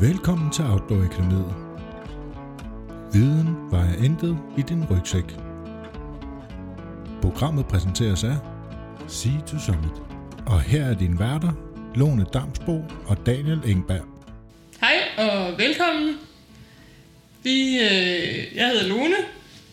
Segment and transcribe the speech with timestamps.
[0.00, 1.54] Velkommen til Outdoor Akademiet.
[3.12, 5.24] Viden vejer intet i din rygsæk.
[7.22, 8.36] Programmet præsenteres af
[9.08, 9.96] Sea to Summit.
[10.46, 11.52] Og her er dine værter,
[11.94, 14.04] Lone Damsbo og Daniel Engberg.
[14.80, 16.14] Hej og velkommen.
[17.42, 19.16] Vi, øh, jeg hedder Lone,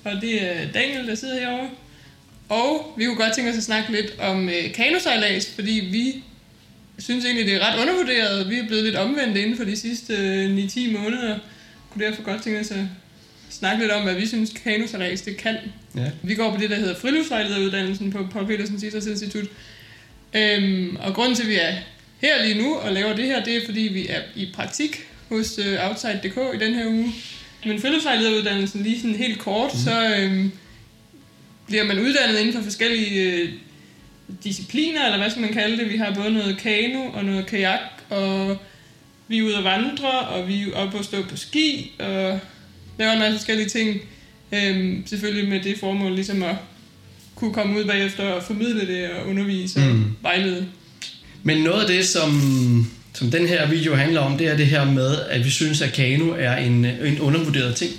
[0.05, 1.69] og det er Daniel, der sidder herovre.
[2.49, 6.23] Og vi kunne godt tænke os at snakke lidt om øh, kanosejlads, fordi vi
[6.99, 8.49] synes egentlig, det er ret undervurderet.
[8.49, 11.39] Vi er blevet lidt omvendt inden for de sidste øh, 9-10 måneder.
[11.89, 12.85] Kunne derfor godt tænke os at
[13.49, 15.57] snakke lidt om, hvad vi synes, kanosejlads det kan.
[15.95, 16.11] Ja.
[16.23, 19.45] Vi går på det, der hedder friluftsvejlederuddannelsen på Paul Petersens Idrætsinstitut.
[20.33, 21.73] Øhm, og grunden til, at vi er
[22.21, 25.59] her lige nu og laver det her, det er, fordi vi er i praktik hos
[25.59, 27.13] øh, Outside.dk i den her uge.
[27.65, 29.79] Men friluftsvejlederuddannelsen, lige sådan helt kort, mm.
[29.79, 30.51] så øhm,
[31.67, 33.49] bliver man uddannet inden for forskellige øh,
[34.43, 35.89] discipliner, eller hvad skal man kalde det.
[35.89, 37.79] Vi har både noget kano og noget kajak,
[38.09, 38.57] og
[39.27, 42.39] vi er ude at vandre, og vi er oppe og stå på ski, og
[42.99, 44.01] laver en masse forskellige ting.
[44.51, 46.55] Øhm, selvfølgelig med det formål ligesom at
[47.35, 50.03] kunne komme ud bagefter og formidle det og undervise og Mm.
[50.21, 50.65] vejlede.
[51.43, 52.31] Men noget af det, som,
[53.13, 55.93] som den her video handler om, det er det her med, at vi synes, at
[55.93, 57.91] kano er en, en undervurderet ting.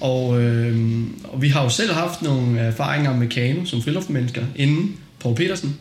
[0.00, 4.96] Og, øh, og vi har jo selv haft nogle erfaringer med kano som friluftsmennesker inden
[5.24, 5.78] Paul Petersen.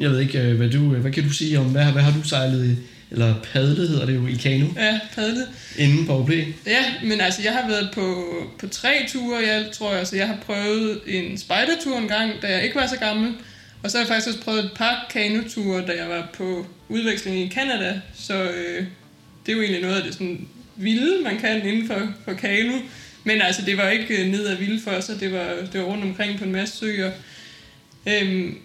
[0.00, 2.28] Jeg ved ikke, øh, hvad, du, hvad kan du sige om, hvad, hvad har du
[2.28, 2.76] sejlet i,
[3.10, 5.48] eller padlet hedder det jo i kano, Ja, padlet.
[5.78, 6.30] inden Paul P?
[6.66, 10.06] Ja, men altså, jeg har været på, på tre ture, jeg tror jeg.
[10.06, 13.32] Så jeg har prøvet en spejdertur en gang, da jeg ikke var så gammel.
[13.82, 17.38] Og så har jeg faktisk også prøvet et par kanoture, da jeg var på udveksling
[17.38, 18.00] i Canada.
[18.14, 18.84] Så øh,
[19.46, 22.72] det er jo egentlig noget af det sådan vilde, man kan inden for, for kano.
[23.24, 25.20] Men altså, det var ikke øh, ned ad vilde for sig.
[25.20, 27.10] Det var, det var rundt omkring på en masse søer.
[28.06, 28.58] Øhm,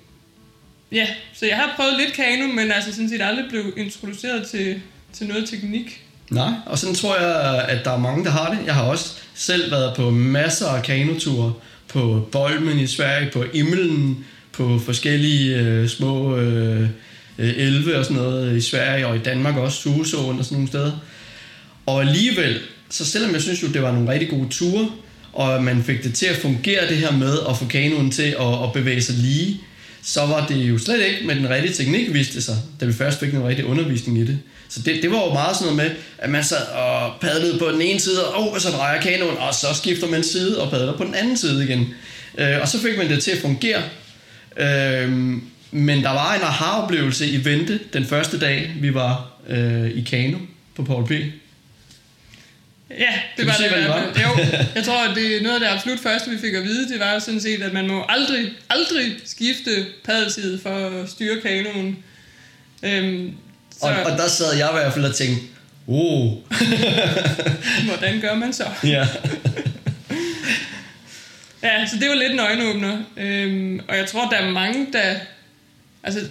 [0.92, 4.82] ja, så jeg har prøvet lidt kano, men altså sådan set aldrig blev introduceret til,
[5.14, 6.04] til noget teknik.
[6.32, 8.60] Nej, og sådan tror jeg, at der er mange, der har det.
[8.66, 11.54] Jeg har også selv været på masser af kanoture
[11.88, 16.90] på Bolmen i Sverige, på Immeln, på forskellige øh, små øh,
[17.38, 20.67] øh, elve og sådan noget i Sverige, og i Danmark også, Susåen og sådan nogle
[20.67, 20.92] steder.
[21.86, 22.60] Og alligevel,
[22.90, 24.90] så selvom jeg synes jo, det var nogle rigtig gode ture,
[25.37, 28.64] og man fik det til at fungere det her med at få kanoen til at,
[28.64, 29.61] at bevæge sig lige,
[30.03, 32.93] så var det jo slet ikke med den rigtige teknik, viste det sig, da vi
[32.93, 34.39] først fik den rigtig undervisning i det.
[34.70, 37.71] Så det, det var jo meget sådan noget med, at man sad og padlede på
[37.71, 40.98] den ene side, og, oh, så drejer kanoen, og så skifter man side og padler
[40.98, 41.86] på den anden side igen.
[42.37, 43.81] Øh, og så fik man det til at fungere.
[44.58, 45.11] Øh,
[45.71, 50.37] men der var en aha-oplevelse i vente den første dag, vi var øh, i kano
[50.75, 51.11] på Paul P.
[52.89, 53.70] Ja, det var det.
[53.70, 54.23] fald.
[54.23, 56.89] Jo, jeg tror, at det er noget af det absolut første, vi fik at vide,
[56.89, 61.42] det var jo sådan set, at man må aldrig, aldrig skifte paddeltid for at styre
[61.42, 62.03] kanonen.
[62.83, 63.33] Øhm,
[63.80, 65.42] så Og, og der sad jeg i hvert fald og tænkte,
[65.87, 66.33] oh,
[67.87, 68.65] hvordan gør man så?
[68.83, 69.08] ja.
[71.64, 72.98] Ja, så det var lidt en øjenåbner.
[73.17, 75.15] Øhm, og jeg tror, der er mange, der...
[76.04, 76.21] Altså,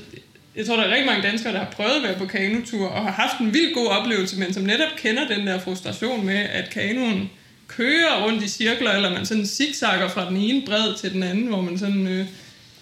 [0.56, 3.04] jeg tror, der er rigtig mange danskere, der har prøvet at være på kanotur og
[3.04, 6.70] har haft en vild god oplevelse, men som netop kender den der frustration med, at
[6.70, 7.30] kanoen
[7.68, 11.46] kører rundt i cirkler, eller man sådan zigzagger fra den ene bred til den anden,
[11.46, 12.26] hvor man sådan øh,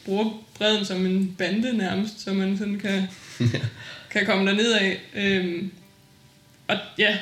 [0.04, 3.08] bruger bredden som en bande nærmest, så man sådan kan,
[4.12, 5.00] kan komme derned af.
[5.14, 5.70] Øhm,
[6.68, 7.18] og ja,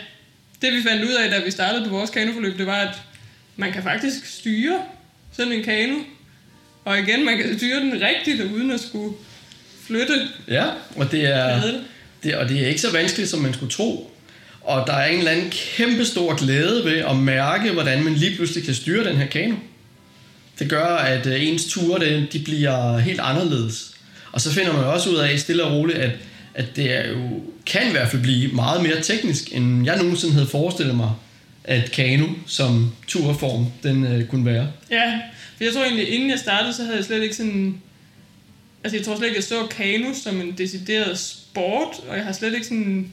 [0.63, 3.03] det vi fandt ud af, da vi startede på vores kanoforløb, det var, at
[3.57, 4.83] man kan faktisk styre
[5.33, 5.99] sådan en kano.
[6.85, 9.15] Og igen, man kan styre den rigtigt, uden at skulle
[9.87, 10.65] flytte ja,
[10.97, 11.63] og det er...
[12.25, 14.11] Det, og det er ikke så vanskeligt, som man skulle tro.
[14.61, 18.37] Og der er en eller anden kæmpe stor glæde ved at mærke, hvordan man lige
[18.37, 19.55] pludselig kan styre den her kano.
[20.59, 23.95] Det gør, at øh, ens ture det, de bliver helt anderledes.
[24.33, 26.11] Og så finder man også ud af stille og roligt, at,
[26.55, 30.35] at det er jo, kan i hvert fald blive meget mere teknisk, end jeg nogensinde
[30.35, 31.11] havde forestillet mig,
[31.65, 34.69] at kano som turform, den øh, kunne være.
[34.91, 35.21] Ja,
[35.57, 37.83] for jeg tror egentlig, inden jeg startede, så havde jeg slet ikke sådan...
[38.85, 42.33] Altså, jeg tror slet ikke, jeg så kano som en decideret sport, og jeg har
[42.33, 43.09] slet ikke sådan...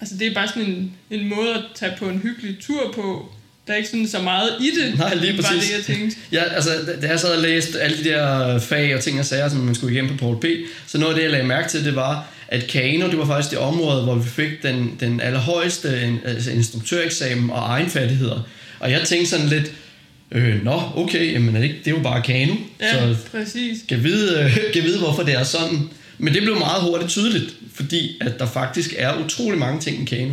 [0.00, 3.32] Altså, det er bare sådan en, en måde at tage på en hyggelig tur på.
[3.66, 5.70] Der er ikke sådan så meget i det, Nej, lige var præcis.
[5.70, 6.16] det, jeg tænkte.
[6.32, 6.70] Ja, altså,
[7.02, 9.74] da jeg sad og læste alle de der fag og ting og sager, som man
[9.74, 10.44] skulle igennem på Paul P.,
[10.86, 13.50] så noget af det, jeg lagde mærke til, det var, at Kano, det var faktisk
[13.50, 18.48] det område, hvor vi fik den, den allerhøjeste altså instruktøreksamen og egenfærdigheder.
[18.80, 19.72] Og jeg tænkte sådan lidt,
[20.32, 23.78] øh, nå, okay, jamen er det, ikke, det er jo bare Kano, Ja, så præcis.
[23.88, 25.88] kan vide, øh, kan vide, hvorfor det er sådan.
[26.18, 30.16] Men det blev meget hurtigt tydeligt, fordi at der faktisk er utrolig mange ting i
[30.16, 30.32] Kano.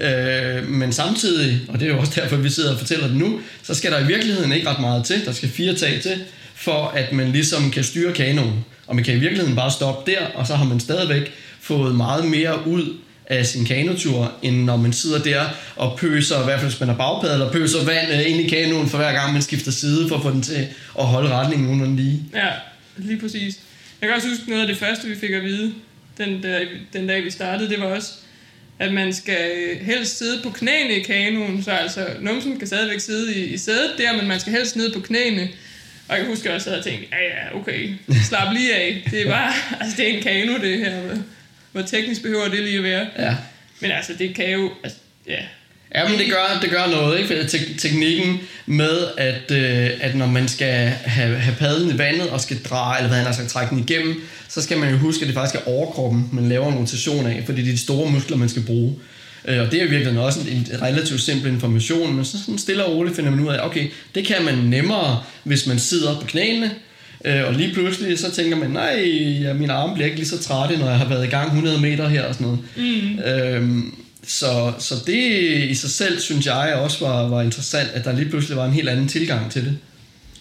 [0.00, 3.40] Øh, men samtidig, og det er jo også derfor, vi sidder og fortæller det nu,
[3.62, 5.24] så skal der i virkeligheden ikke ret meget til.
[5.24, 6.24] Der skal fire tag til,
[6.54, 8.64] for at man ligesom kan styre kanonen.
[8.86, 12.24] Og man kan i virkeligheden bare stoppe der, og så har man stadigvæk fået meget
[12.24, 12.96] mere ud
[13.26, 15.44] af sin kanotur, end når man sidder der
[15.76, 18.88] og pøser, i hvert fald hvis man er bagpadler, pøser vand øh, ind i kanoen
[18.88, 20.66] for hver gang man skifter side, for at få den til
[20.98, 22.22] at holde retningen nogenlunde lige.
[22.34, 22.50] Ja,
[22.96, 23.58] lige præcis.
[24.00, 25.72] Jeg kan også huske noget af det første, vi fik at vide,
[26.18, 26.60] den, der,
[26.92, 28.12] den dag vi startede, det var også,
[28.78, 33.00] at man skal øh, helst sidde på knæene i kanoen, så altså numsen kan stadigvæk
[33.00, 35.48] sidde i, i sædet der, men man skal helst ned på knæene.
[36.08, 37.90] Og jeg husker også, at jeg tænkte, ja ja, okay,
[38.28, 39.08] slap lige af.
[39.10, 41.16] Det er bare, altså det er en kano det her.
[41.74, 43.06] Hvor teknisk behøver det lige at være.
[43.18, 43.36] Ja.
[43.80, 44.98] Men altså, det kan jo, altså,
[45.28, 45.38] ja,
[45.94, 47.40] Ja, men det gør, det gør noget, ikke?
[47.40, 52.30] For te- teknikken med, at, øh, at når man skal have, have padden i vandet
[52.30, 54.96] og skal dreje, eller hvad han har sagt, trække den igennem, så skal man jo
[54.96, 57.78] huske, at det faktisk er overkroppen, man laver en rotation af, fordi det er de
[57.78, 58.94] store muskler, man skal bruge.
[59.44, 62.96] Øh, og det er virkelig også en, relativt simpel information, men så sådan stille og
[62.96, 66.70] roligt finder man ud af, okay, det kan man nemmere, hvis man sidder på knæene,
[67.24, 69.04] øh, og lige pludselig så tænker man, nej,
[69.42, 71.80] ja, mine arme bliver ikke lige så trætte, når jeg har været i gang 100
[71.80, 72.60] meter her og sådan noget.
[72.76, 73.18] Mm.
[73.18, 73.94] Øhm,
[74.26, 78.28] så, så det i sig selv, synes jeg også var, var interessant, at der lige
[78.28, 79.78] pludselig var en helt anden tilgang til det.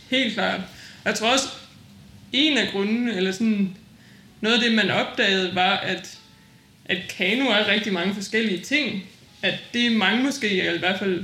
[0.10, 0.60] Helt klart.
[1.06, 1.48] Jeg tror også,
[2.34, 3.76] en af grundene, eller sådan,
[4.42, 6.18] noget af det, man opdagede, var, at,
[6.86, 9.04] at kano er rigtig mange forskellige ting.
[9.42, 11.24] At det er mange måske, eller i hvert fald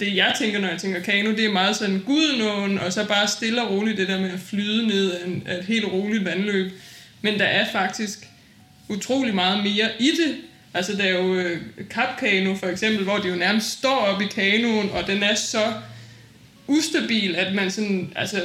[0.00, 3.28] det jeg tænker, når jeg tænker kano, det er meget sådan gudnåen, og så bare
[3.28, 6.24] stille og roligt det der med at flyde ned af, en, af et helt roligt
[6.24, 6.72] vandløb.
[7.22, 8.28] Men der er faktisk
[8.88, 10.36] utrolig meget mere i det.
[10.74, 11.60] Altså der er jo øh,
[11.90, 15.72] kapkano for eksempel, hvor de jo nærmest står op i kanoen, og den er så
[16.66, 18.42] ustabil, at man sådan, altså,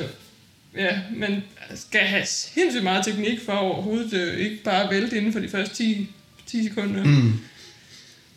[0.78, 1.44] ja, man
[1.76, 5.76] skal have sindssygt meget teknik for overhovedet øh, ikke bare vælte inden for de første
[5.76, 6.08] 10,
[6.46, 7.04] 10 sekunder.
[7.04, 7.34] Mm.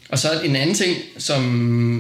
[0.08, 1.43] Og så en anden ting, som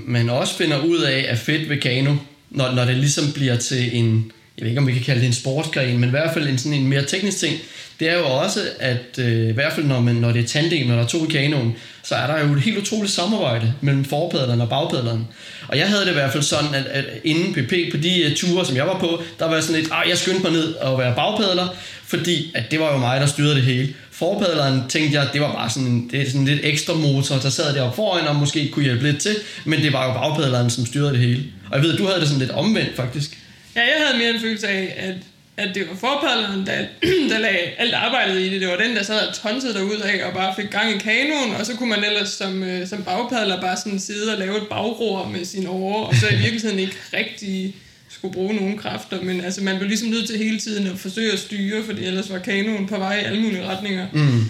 [0.06, 2.14] man også finder ud af er fedt ved kano,
[2.50, 5.26] når, når det ligesom bliver til en, jeg ved ikke om vi kan kalde det
[5.26, 7.60] en sportsgren, men i hvert fald en sådan en mere teknisk ting,
[8.00, 10.86] det er jo også, at øh, i hvert fald når, man, når det er tandem,
[10.86, 14.04] når der er to i kanoen, så er der jo et helt utroligt samarbejde mellem
[14.04, 15.26] forpadlerne og bagpadlerne.
[15.68, 18.36] Og jeg havde det i hvert fald sådan, at, at inden PP på de uh,
[18.36, 20.98] ture, som jeg var på, der var sådan lidt, ah, jeg skyndte mig ned og
[20.98, 21.68] være bagpadler,
[22.06, 23.94] fordi at det var jo mig, der styrede det hele.
[24.18, 27.50] Forpadleren tænkte jeg, det var bare sådan, en, det er sådan lidt ekstra motor, der
[27.50, 30.86] sad deroppe foran og måske kunne hjælpe lidt til, men det var jo bagpadleren, som
[30.86, 31.44] styrede det hele.
[31.70, 33.38] Og jeg ved, du havde det sådan lidt omvendt faktisk.
[33.76, 35.14] Ja, jeg havde mere en følelse af, at,
[35.56, 36.78] at det var forpadleren, der,
[37.30, 38.60] der lagde alt arbejdet i det.
[38.60, 41.56] Det var den, der sad og tonsede derud af og bare fik gang i kanonen,
[41.60, 44.68] og så kunne man ellers som, øh, som bagpadler bare sådan sidde og lave et
[44.70, 47.74] bagror med sine åre, og så i virkeligheden ikke rigtig
[48.18, 51.32] skulle bruge nogen kræfter, men altså man blev ligesom nødt til hele tiden at forsøge
[51.32, 54.06] at styre, fordi ellers var kanonen på vej i alle mulige retninger.
[54.12, 54.44] Mm.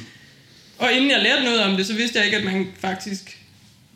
[0.79, 3.38] Og inden jeg lærte noget om det, så vidste jeg ikke, at man faktisk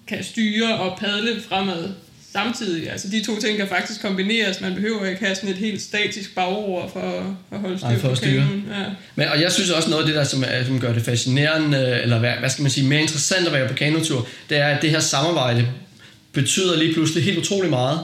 [0.07, 1.89] kan styre og padle fremad
[2.33, 2.91] samtidig.
[2.91, 4.61] Altså de to ting kan faktisk kombineres.
[4.61, 8.09] Man behøver ikke have sådan et helt statisk bagroer for at holde styr Nej, for
[8.09, 8.47] at styre.
[8.71, 8.85] Ja.
[9.15, 12.01] Men, og jeg synes også noget af det der, som, er, som gør det fascinerende,
[12.03, 14.83] eller hvad, hvad skal man sige, mere interessant at være på kanotur, det er, at
[14.83, 15.69] det her samarbejde
[16.33, 18.01] betyder lige pludselig helt utrolig meget,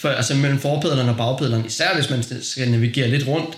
[0.00, 3.54] for, altså mellem forpadlerne og bagpadlerne, især hvis man skal navigere lidt rundt,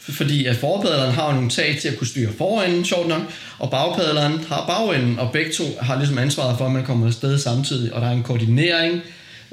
[0.00, 3.22] For- fordi at forpadleren har nogle tag til at kunne styre forenden, sjovt nok,
[3.58, 7.38] og bagpadleren har bagenden, og begge to har ligesom ansvaret for, at man kommer afsted
[7.38, 9.02] samtidig, og der er en koordinering,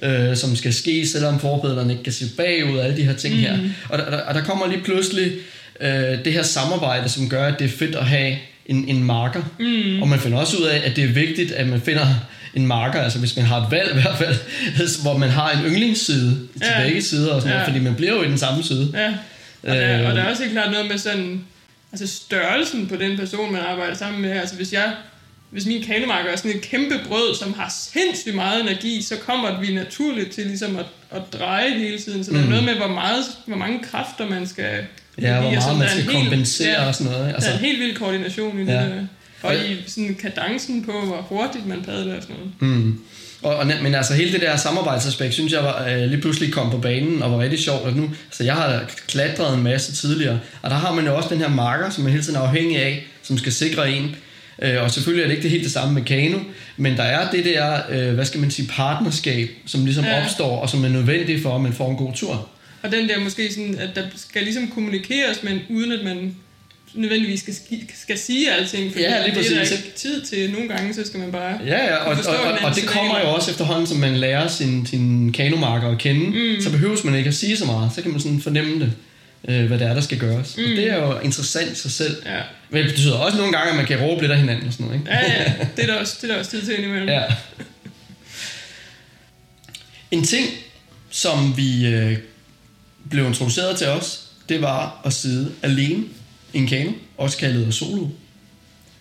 [0.03, 3.35] øh, som skal ske, selvom forpadleren ikke kan se bagud og alle de her ting
[3.35, 3.39] mm.
[3.41, 3.57] her.
[3.89, 5.31] Og der, der, og der kommer lige pludselig
[5.81, 9.41] øh, det her samarbejde, som gør, at det er fedt at have en, en marker.
[9.59, 10.01] Mm.
[10.01, 12.07] Og man finder også ud af, at det er vigtigt, at man finder
[12.53, 14.35] en marker, altså hvis man har et valg i hvert fald,
[15.01, 16.29] hvor man har en yndlingsside
[16.61, 16.83] til Ja.
[16.83, 17.67] begge sider og sådan noget, Ja.
[17.71, 18.91] fordi man bliver jo i den samme side.
[18.93, 19.07] Ja.
[19.71, 20.09] Og, der, Øh.
[20.09, 21.41] og der er også helt klart noget med sådan,
[21.91, 24.31] altså størrelsen på den person, man arbejder sammen med.
[24.31, 24.93] Altså hvis jeg,
[25.49, 29.59] hvis min kanemarker er sådan et kæmpe brød, som har sindssygt meget energi, så kommer
[29.61, 32.23] vi naturligt til ligesom at, at dreje hele tiden.
[32.23, 32.49] Så der er Mm.
[32.49, 34.69] noget med, hvor, meget, hvor mange kræfter man skal...
[35.21, 37.25] Ja, hvor meget man skal kompensere ja, og sådan noget.
[37.25, 38.81] Altså, Altså, der er en helt vild koordination i Ja.
[38.81, 38.89] det.
[38.91, 39.05] der.
[39.43, 42.75] Og i sådan kadencen på, hvor hurtigt man padler og sådan noget.
[42.77, 42.99] Mm.
[43.41, 46.69] Og, og, men altså hele det der samarbejdsaspekt, synes jeg var, øh, lige pludselig kom
[46.71, 47.81] på banen og var rigtig sjovt.
[47.81, 51.29] Og nu, altså jeg har klatret en masse tidligere, og der har man jo også
[51.29, 54.15] den her marker, som man hele tiden er afhængig af, som skal sikre en.
[54.61, 56.39] Øh, og selvfølgelig er det ikke det helt det samme med kano,
[56.77, 60.23] men der er det der, øh, hvad skal man sige, partnerskab, som ligesom Ja.
[60.23, 62.49] opstår, og som er nødvendigt for, at man får en god tur.
[62.83, 66.35] Og den der måske sådan, at der skal ligesom kommunikeres, men uden at man
[66.93, 67.53] nødvendigvis skal,
[68.01, 70.51] skal sige alting, fordi Ja, lige det er der præcis, ikke tid til.
[70.51, 71.59] Nogle gange, så skal man bare...
[71.65, 74.47] Ja, ja, og, forstå og, og, og det kommer jo også efterhånden, som man lærer
[74.47, 76.61] sin, sin kanomarker at kende, mm.
[76.61, 78.93] så behøves man ikke at sige så meget, så kan man sådan fornemme det,
[79.47, 80.57] øh, hvad det er, der skal gøres.
[80.57, 80.63] Mm.
[80.63, 82.15] Og det er jo interessant i sig selv.
[82.25, 84.73] Ja, Men det betyder også nogle gange, at man kan råbe lidt af hinanden og
[84.73, 85.11] sådan noget, ikke?
[85.11, 87.09] ja, ja det, er der også, det er der også tid til indimellem.
[87.09, 87.23] Ja.
[90.11, 90.47] En ting,
[91.09, 92.17] som vi øh,
[93.09, 94.19] blev introduceret til os,
[94.49, 96.03] det var at sidde alene
[96.53, 98.07] en kano, også kaldet solo.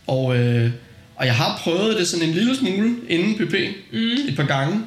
[0.07, 0.71] Og, øh,
[1.17, 3.55] Og jeg har prøvet det sådan en lille smule inden PP
[3.93, 4.29] mm.
[4.29, 4.81] et par gange,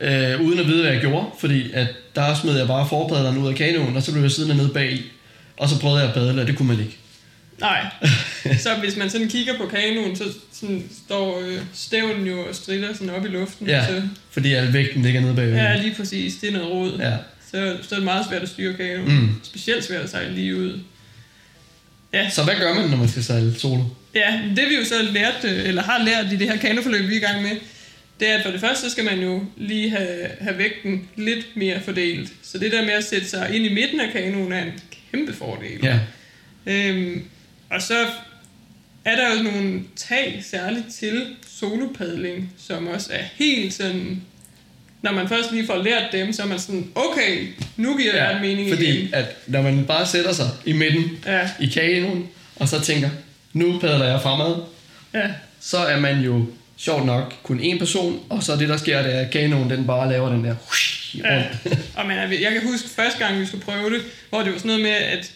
[0.00, 3.48] øh, uden at vide, hvad jeg gjorde, fordi at der smed jeg bare forpadlerne ud
[3.48, 5.02] af kanoen, og så blev jeg siddende nede bag i.
[5.56, 6.96] Og så prøvede jeg at padle, og det kunne man ikke.
[7.60, 7.86] Nej.
[8.64, 12.92] så hvis man sådan kigger på kanoen, så sådan står øh, stævnen jo og strider
[12.94, 13.66] sådan op i luften.
[13.66, 15.54] Ja, så, fordi al vægten ligger nede bagved.
[15.54, 16.34] ja, lige præcis.
[16.40, 16.98] Det er noget råd.
[16.98, 17.16] ja.
[17.50, 19.20] Så, så er det meget svært at styre kanoen.
[19.20, 19.28] Mm.
[19.42, 20.80] Specielt svært at sejle lige ud.
[22.14, 23.82] Ja, Så hvad gør man, når man skal sejle solo?
[24.14, 27.14] Ja, det vi jo så lært, øh, eller har lært i det her kanoforløb, vi
[27.14, 27.50] er i gang med,
[28.20, 31.46] det er, at for det første, så skal man jo lige have, have vægten lidt
[31.56, 32.32] mere fordelt.
[32.42, 34.72] Så det der med at sætte sig ind i midten af kanoen er en
[35.10, 35.80] kæmpe fordel.
[35.82, 35.98] Ja.
[36.66, 37.24] Øhm,
[37.70, 38.06] og så
[39.04, 41.26] er der jo nogle tag særligt til
[41.58, 44.22] solopadling, som også er helt sådan...
[45.04, 48.18] Når man først lige får lært dem, så er man sådan, okay, nu giver det
[48.18, 49.14] ja, mening fordi igen.
[49.14, 53.10] at når man bare sætter sig i midten Ja, i kanoen, og så tænker,
[53.52, 54.54] nu padler jeg fremad,
[55.14, 55.28] ja,
[55.60, 56.46] så er man jo
[56.76, 59.86] sjovt nok kun én person, og så det der sker, det er, at kanoen den
[59.86, 60.54] bare laver den der
[61.24, 61.42] Ja.
[61.94, 64.68] Og man, jeg kan huske første gang, vi skulle prøve det, hvor det var sådan
[64.68, 65.32] noget med, at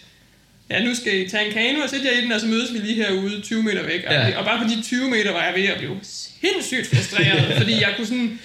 [0.70, 2.72] ja, nu skal I tage en kano og sætte jer i den, og så mødes
[2.72, 4.02] vi lige herude 20 meter væk.
[4.10, 4.38] Ja.
[4.38, 7.92] Og bare på de 20 meter var jeg ved at blive sindssygt frustreret, fordi jeg
[7.96, 8.40] kunne sådan...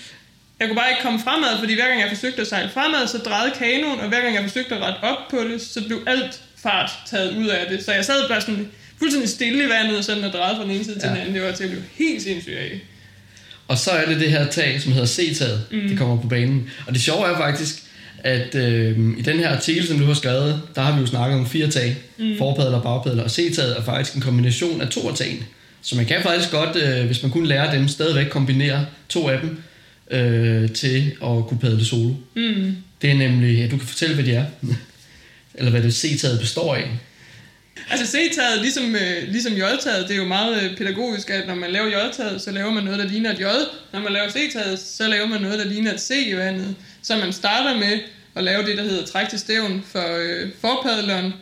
[0.63, 3.17] Jeg kunne bare ikke komme fremad, fordi hver gang jeg forsøgte at sejle fremad, så
[3.17, 6.41] drejede kanoen, og hver gang jeg forsøgte at rette op på det, så blev alt
[6.63, 7.85] fart taget ud af det.
[7.85, 8.67] Så jeg sad bare sådan
[8.99, 11.09] fuldstændig stille i vandet, og sådan og drejede fra den ene side til Ja.
[11.09, 11.35] den anden.
[11.35, 12.79] Det var til at blive helt sindssygt af.
[13.67, 15.87] Og så er det det her tag, som hedder C-taget, mm.
[15.89, 16.69] det kommer på banen.
[16.87, 17.83] Og det sjove er faktisk,
[18.23, 21.39] at øh, i den her artikel, som du har skrevet, der har vi jo snakket
[21.39, 21.95] om fire tag.
[22.17, 22.37] Mm.
[22.37, 25.45] Forpadler, bagpadler og C-taget er faktisk en kombination af to af tagene.
[25.81, 29.39] Så man kan faktisk godt, øh, hvis man kun lærer dem, stadigvæk kombinere to af
[29.39, 29.57] dem
[30.13, 32.13] øh, til at kunne padle solo.
[32.35, 32.75] Mm.
[33.01, 34.45] Det er nemlig, ja, du kan fortælle, hvad de er.
[35.55, 36.89] Eller hvad det C-taget består af.
[37.89, 41.71] Altså C-taget, ligesom, øh, ligesom J-taget, det er jo meget øh, pædagogisk, at når man
[41.71, 43.43] laver J-taget, så laver man noget, der ligner et J.
[43.93, 46.75] Når man laver C-taget, så laver man noget, der ligner et C i vandet.
[47.01, 47.99] Så man starter med
[48.35, 51.33] at lave det, der hedder træk til stævn for øh, forpadleren,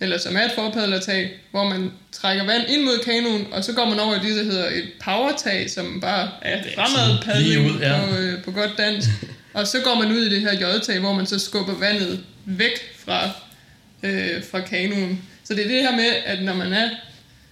[0.00, 3.84] eller som er et forpadlertag, hvor man trækker vand ind mod kanonen, og så går
[3.84, 8.00] man over i det, der hedder et powertag, som bare er fremadpadling ud, ja.
[8.06, 9.08] på, øh, på godt dansk.
[9.54, 12.94] Og så går man ud i det her J-tag, hvor man så skubber vandet væk
[13.04, 13.30] fra,
[14.02, 15.22] øh, fra kanonen.
[15.44, 16.88] Så det er det her med, at når man er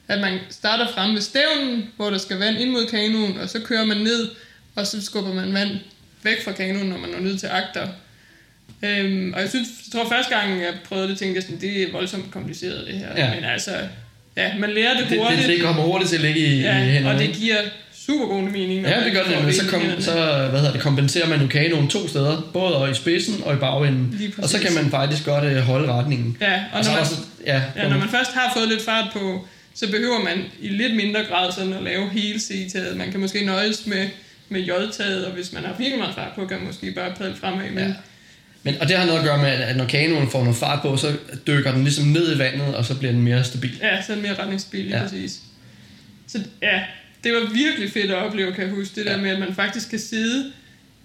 [0.09, 3.61] at man starter fremme ved stævnen, hvor der skal vand ind mod kanonen, og så
[3.61, 4.29] kører man ned,
[4.75, 5.71] og så skubber man vand
[6.23, 7.89] væk fra kanonen, når man når ned til agter.
[8.83, 11.83] Øhm, og jeg synes, jeg tror første gang, jeg prøvede det, tænkte jeg sådan, det
[11.83, 13.09] er voldsomt kompliceret det her.
[13.17, 13.35] Ja.
[13.35, 13.71] Men altså,
[14.37, 15.41] ja, man lærer det Det, hurtigt.
[15.43, 17.15] det, det kommer hurtigt til at ligge i, i ja, hænderne.
[17.15, 17.57] og det giver
[18.07, 18.87] super god mening.
[18.87, 19.55] Ja, det gør det nemlig.
[19.55, 20.13] Så, i kom, så
[20.51, 24.33] hvad hedder det, kompenserer man jo kanonen to steder, både i spidsen og i bagenden.
[24.43, 26.37] Og så kan man faktisk godt øh, holde retningen.
[26.41, 27.15] Ja, og, Og når man, der så,
[27.47, 30.97] ja, ja, når man først har fået lidt fart på, så behøver man i lidt
[30.97, 32.97] mindre grad sådan at lave hele C-taget.
[32.97, 34.09] Man kan måske nøjes med,
[34.49, 37.37] med J-taget, og hvis man har virkelig meget fart på, kan man måske bare padle
[37.41, 37.71] fremad.
[37.71, 37.93] Men Ja.
[38.63, 40.97] Men, og det har noget at gøre med, at når kanonen får noget fart på,
[40.97, 41.13] så
[41.47, 43.79] dykker den ligesom ned i vandet, og så bliver den mere stabil.
[43.83, 45.03] Ja, så er det mere retningsbil, lige Ja.
[45.03, 45.39] præcis.
[46.27, 46.81] Så ja,
[47.25, 49.13] det var virkelig fedt at opleve, kan jeg huske, det Ja.
[49.13, 50.53] der med, at man faktisk kan sidde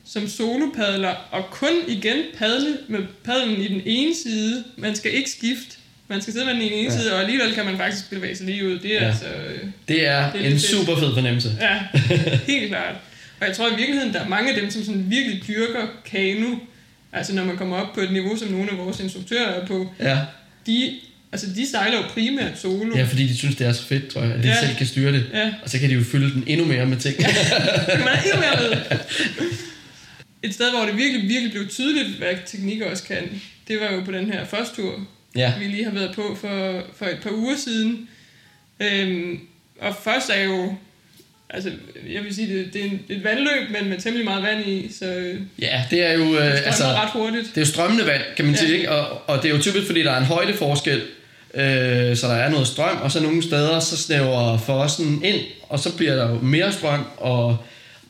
[0.05, 4.63] som solopadler, og kun igen padle med padlen i den ene side.
[4.77, 5.77] Man skal ikke skifte.
[6.07, 6.97] Man skal sidde med den den ene Ja.
[6.99, 8.79] side, og alligevel kan man faktisk bevæge sig lige ud.
[8.79, 9.07] Det er Ja.
[9.09, 9.25] altså...
[9.25, 10.61] øh, Det er, Det er en fedt.
[10.61, 11.49] super fed fornemmelse.
[11.61, 11.79] Ja,
[12.53, 12.95] helt klart.
[13.41, 16.55] Og jeg tror i virkeligheden, der er mange af dem, som sådan virkelig dyrker kano,
[17.13, 19.91] altså når man kommer op på et niveau, som nogle af vores instruktører er på,
[19.99, 20.19] Ja.
[20.67, 20.99] de,
[21.31, 22.97] altså de sejler jo primært solo.
[22.97, 24.59] ja, fordi de synes, det er så fedt, tror jeg, at de Ja.
[24.65, 25.25] selv kan styre det.
[25.33, 25.53] ja.
[25.63, 27.15] Og så kan de jo fylde den endnu mere med ting.
[27.19, 27.27] Ja.
[27.97, 28.97] Man er endnu mere med.
[30.43, 34.01] Et sted, hvor det virkelig, virkelig blev tydeligt, hvad teknik også kan, det var jo
[34.03, 35.53] på den her første tur, ja.
[35.59, 38.07] vi lige har været på for, for et par uger siden.
[38.79, 39.39] Øhm,
[39.81, 40.75] og først er jo,
[41.53, 41.69] altså
[42.13, 44.91] jeg vil sige, det, det er en, et vandløb, men med temmelig meget vand i,
[44.99, 46.23] så ja, det er jo...
[46.35, 47.45] Øh, det altså, ret hurtigt.
[47.49, 48.59] Det er jo strømmende vand, kan man Ja.
[48.59, 48.91] sige, ikke?
[48.91, 51.01] Og, og det er jo typisk, fordi der er en højdeforskel,
[51.53, 55.79] øh, så der er noget strøm, og så nogle steder, så snæver fossen ind, og
[55.79, 57.57] så bliver der jo mere strøm, og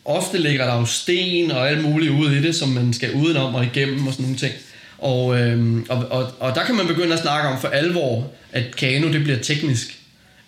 [0.06, 3.56] ofte ligger der jo sten og alt muligt ude i det, som man skal udenom
[3.56, 4.54] og igennem og sådan nogle ting.
[4.98, 8.76] Og, øh, og, og, og der kan man begynde at snakke om for alvor, at
[8.76, 9.98] kano det bliver teknisk.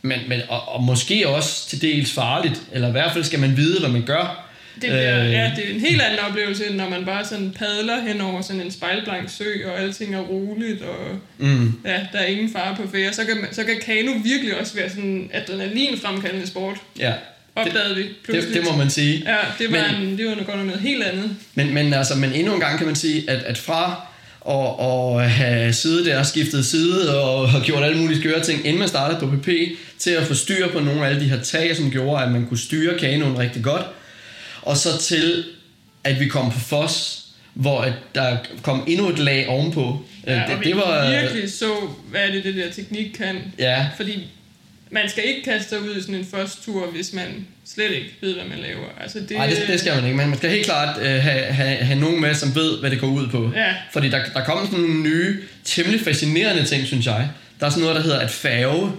[0.05, 3.57] Men, men, og, og måske også til dels farligt, eller i hvert fald skal man
[3.57, 4.41] vide, hvad man gør.
[4.81, 5.31] Det, bliver, Øh.
[5.31, 8.41] ja, det er en helt anden oplevelse, end når man bare sådan padler hen over
[8.41, 10.97] sådan en spejlblank sø, og alting er roligt, og
[11.37, 13.13] Mm, ja, der er ingen fare på færre.
[13.13, 17.13] Så kan, så kan kano virkelig også være sådan en adrenalinfremkaldende sport, ja,
[17.55, 18.55] opdagede vi det, pludselig.
[18.55, 19.23] det må man sige.
[19.25, 21.29] Ja, det var, Men- en, det var noget godt noget helt andet.
[21.55, 24.07] Men, men, altså, men endnu en gang kan man sige, at, at fra
[24.45, 28.65] og, og have siddet der og skiftet side og har gjort alle mulige skøre ting,
[28.65, 29.49] inden man startede på PP,
[29.99, 32.45] til at få styr på nogle af alle de her tag, som gjorde, at man
[32.45, 33.85] kunne styre kanonen rigtig godt.
[34.61, 35.43] Og så til,
[36.03, 40.05] at vi kom på FOS, hvor at der kom endnu et lag ovenpå.
[40.27, 40.73] Ja, Øh, og vi
[41.09, 41.71] virkelig så,
[42.09, 43.53] hvad er det, det der teknik kan.
[43.59, 44.27] Ja, Fordi
[44.89, 48.09] man skal ikke kaste sig ud i sådan en første tur, hvis man slet ikke
[48.21, 48.85] ved, hvad man laver.
[49.01, 51.43] Altså det, Nej, det, det skal man ikke, men man skal helt klart øh, have,
[51.43, 53.51] have, have nogen med, som ved, hvad det går ud på.
[53.55, 53.73] Ja.
[53.93, 57.29] Fordi der, der kommer sådan nogle nye, temmelig fascinerende ting, synes jeg.
[57.59, 58.91] Der er sådan noget, der hedder at færge.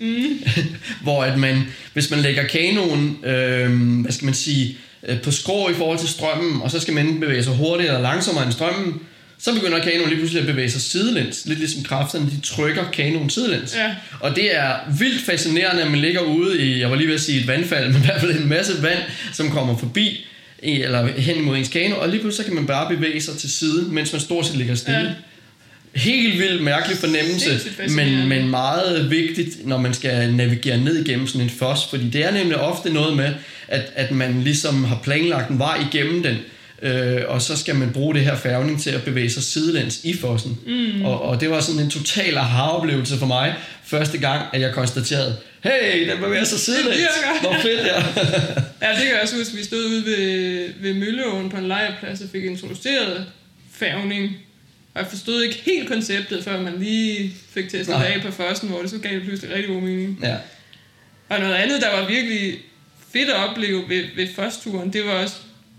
[0.00, 0.44] Mm.
[1.02, 4.76] hvor at man, hvis man lægger kanonen, øh, hvad skal man sige,
[5.08, 8.10] øh, på skrå i forhold til strømmen, og så skal man bevæge sig hurtigere eller
[8.10, 9.00] langsommere end strømmen,
[9.44, 11.42] så begynder kanonen lige pludselig at bevæge sig sidelæns.
[11.46, 13.76] Lidt ligesom kræfterne, de trykker kanonen sidelæns.
[13.76, 13.94] Ja.
[14.20, 17.20] Og det er vildt fascinerende, at man ligger ude i, jeg var lige ved at
[17.20, 18.98] sige et vandfald, men i hvert fald en masse vand,
[19.32, 20.26] som kommer forbi,
[20.62, 23.52] eller hen mod ens kano, og lige pludselig så kan man bare bevæge sig til
[23.52, 24.98] siden, mens man stort set ligger stille.
[24.98, 26.00] Ja.
[26.00, 31.40] Helt vildt mærkelig fornemmelse, men, men meget vigtigt, når man skal navigere ned igennem sådan
[31.40, 33.32] en fos, fordi det er nemlig ofte noget med,
[33.68, 36.36] at, at man ligesom har planlagt en vej igennem den,
[36.84, 40.16] øh, og så skal man bruge det her færgning til at bevæge sig sidelæns i
[40.16, 40.58] fossen.
[40.66, 41.04] Mm.
[41.04, 45.36] Og, og det var sådan en total aha-oplevelse for mig, første gang, at jeg konstaterede,
[45.60, 46.98] hey, den bevæger sig sidelæns.
[47.40, 48.02] Hvor fedt, ja.
[48.82, 52.20] Ja, det kan jeg også huske, vi stod ude ved, ved Mølleåen på en lejrplads
[52.20, 53.26] og fik introduceret
[53.72, 54.36] færgning.
[54.94, 58.80] Og jeg forstod ikke helt konceptet, før man lige fik testet af på førsten, hvor
[58.80, 60.18] det så gav det pludselig rigtig god mening.
[60.22, 60.36] ja.
[61.28, 62.54] Og noget andet, der var virkelig
[63.12, 65.34] fedt at opleve ved, ved førstturen, det var også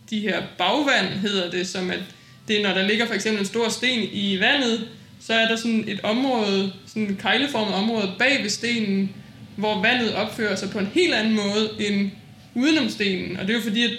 [0.10, 2.00] de her bagvand, hedder det, som at
[2.48, 4.88] det er, når der ligger for eksempel en stor sten i vandet,
[5.22, 9.12] så er der sådan et område, sådan et kejleformet område bag ved stenen,
[9.56, 12.12] hvor vandet opfører sig på en helt anden måde end
[12.56, 13.38] udenom stenen.
[13.38, 13.92] Og det er jo fordi, at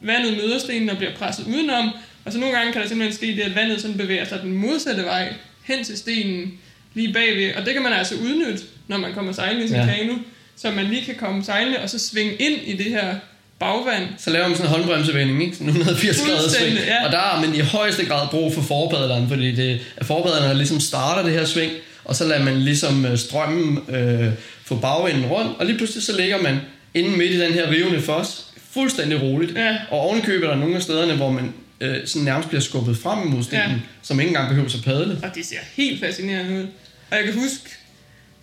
[0.00, 1.90] vandet møder stenen og bliver presset udenom,
[2.24, 4.52] og så nogle gange kan der simpelthen ske det, at vandet sådan bevæger sig den
[4.52, 6.52] modsatte vej hen til stenen
[6.94, 7.54] lige bagved.
[7.54, 9.86] Og det kan man altså udnytte, når man kommer sejlende i sin Ja.
[9.86, 10.14] kano,
[10.56, 13.14] så man lige kan komme sejlende og så svinge ind i det her
[13.58, 14.08] bagvand.
[14.18, 15.56] Så laver man sådan en håndbremsevending, ikke?
[15.56, 16.76] Sådan 180 graders sving.
[16.76, 17.06] Ja.
[17.06, 20.80] Og der har man i højeste grad brug for forpadleren, fordi det er forpadleren, ligesom
[20.80, 21.72] starter det her sving,
[22.04, 24.32] og så lader man ligesom øh, strømmen øh,
[24.64, 26.60] få bagvinden rundt, og lige pludselig så ligger man
[26.94, 29.56] inde midt i den her rivende fos, fuldstændig roligt.
[29.56, 29.76] Ja.
[29.90, 33.18] Og ovenkøbet er der nogle af stederne, hvor man øh, sådan nærmest bliver skubbet frem
[33.18, 33.76] mod stenen, ja.
[34.02, 35.18] som ikke engang behøver at padle.
[35.22, 36.66] Og det ser helt fascinerende ud.
[37.10, 37.70] Og jeg kan huske,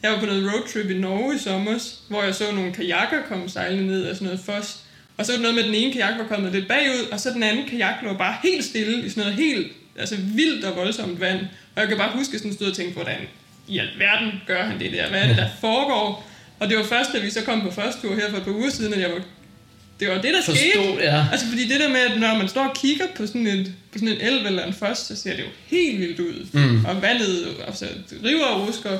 [0.03, 1.77] jeg var på noget roadtrip i Norge i sommer,
[2.09, 4.77] hvor jeg så nogle kajakker komme sejlende ned af sådan noget fos.
[5.21, 7.19] Og så var det noget med, at den ene kajak var kommet lidt bagud, og
[7.19, 9.67] så den anden kajak lå bare helt stille i sådan noget helt
[9.99, 11.39] altså vildt og voldsomt vand.
[11.75, 13.17] Og jeg kan bare huske, at sådan stod og tænkte, hvordan
[13.67, 15.09] i alverden gør han det der?
[15.09, 16.27] Hvad er det, der foregår?
[16.59, 18.51] Og det var først, da vi så kom på første tur her for et par
[18.51, 19.21] uger siden, at jeg var...
[19.99, 20.57] Det var det, der skete.
[20.75, 21.25] Forstå, ja.
[21.31, 23.97] Altså fordi det der med, at når man står og kigger på sådan, et, på
[23.99, 26.47] sådan en elv eller en fos, så ser det jo helt vildt ud.
[26.51, 26.85] Mm.
[26.85, 27.85] Og vandet altså,
[28.23, 28.97] river og rusker.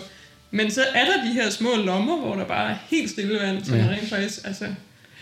[0.52, 3.66] Men så er der de her små lommer, hvor der bare er helt stille vand,
[3.66, 3.84] som Ja.
[3.84, 3.90] ja.
[3.90, 4.40] rent faktisk...
[4.44, 4.66] Altså,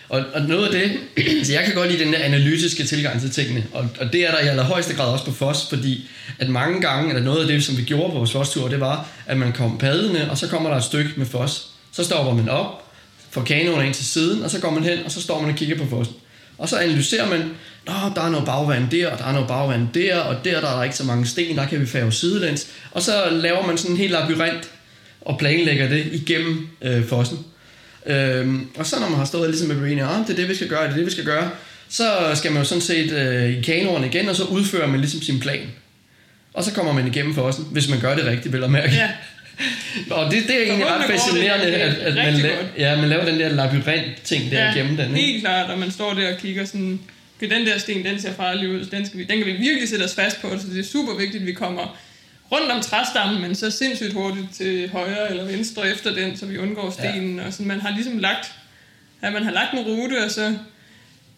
[0.09, 0.91] og, og noget af det,
[1.37, 4.31] altså jeg kan godt lide den der analytiske tilgang til tingene, og, og det er
[4.31, 7.63] der i allerhøjeste grad også på FOS, fordi at mange gange, eller noget af det,
[7.63, 10.69] som vi gjorde på vores FOS-tur, det var, at man kom padlende, og så kommer
[10.69, 11.67] der et stykke med FOS.
[11.91, 12.91] Så stopper man op,
[13.31, 15.55] får kanonen ind til siden, og så går man hen, og så står man og
[15.55, 16.13] kigger på FOSen.
[16.57, 17.51] Og så analyserer man,
[17.85, 20.67] Nå, der er noget bagvand der, og der er noget bagvand der, og der, der
[20.67, 22.67] er der ikke så mange sten, der kan vi færge sidelæns.
[22.91, 24.69] Og så laver man sådan en helt labyrint,
[25.21, 27.37] og planlægger det igennem øh, fossen.
[28.05, 30.55] Øhm, og så når man har stået ligesom med Marine, ah, det er det, vi
[30.55, 31.49] skal gøre, det er det, vi skal gøre,
[31.89, 35.21] så skal man jo sådan set øh, i kanoren igen, og så udfører man ligesom
[35.21, 35.67] sin plan.
[36.53, 38.93] Og så kommer man igennem fossen, hvis man gør det rigtigt, vel at mærke.
[38.93, 39.09] ja,
[40.11, 43.09] Og det, det er egentlig ret går det fascinerende, at, at man, la- ja, man
[43.09, 45.15] laver den der labyrint-ting der ja igennem den.
[45.15, 45.27] Ikke?
[45.27, 46.99] helt klart, og man står der og kigger sådan,
[47.37, 49.89] okay, den der sten, den ser farlig ud, den, skal vi, den kan vi virkelig
[49.89, 51.97] sætte os fast på, så det er super vigtigt, at vi kommer
[52.51, 56.57] rundt om træstammen, men så sindssygt hurtigt til højre eller venstre efter den, så vi
[56.57, 57.45] undgår stenen, ja.
[57.45, 58.51] og sådan, man har ligesom lagt,
[59.23, 60.55] ja, man har lagt en rute, og så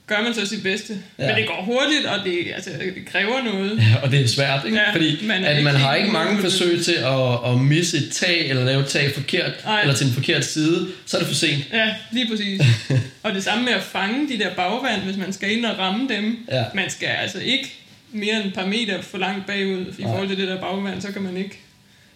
[0.08, 0.98] gør man så sit bedste.
[1.20, 1.28] Ja.
[1.28, 3.78] Men det går hurtigt, og det, altså, det kræver noget.
[3.78, 4.78] Ja, og det er svært, ikke?
[4.78, 8.12] Ja, Fordi man at ikke man har ikke mange forsøg til at, at misse et
[8.12, 9.82] tag, eller lave et tag forkert, Nej.
[9.82, 11.64] eller til en forkert side, så er det for sent.
[11.74, 12.62] Ja, lige præcis.
[13.24, 16.10] og det samme med at fange de der bagvand, hvis man skal ind og ramme
[16.10, 16.48] dem.
[16.52, 16.64] Ja.
[16.74, 17.81] Man skal altså ikke
[18.12, 21.12] mere end et par meter for langt bagud i forhold til det der bagvand, så
[21.12, 21.60] kan man ikke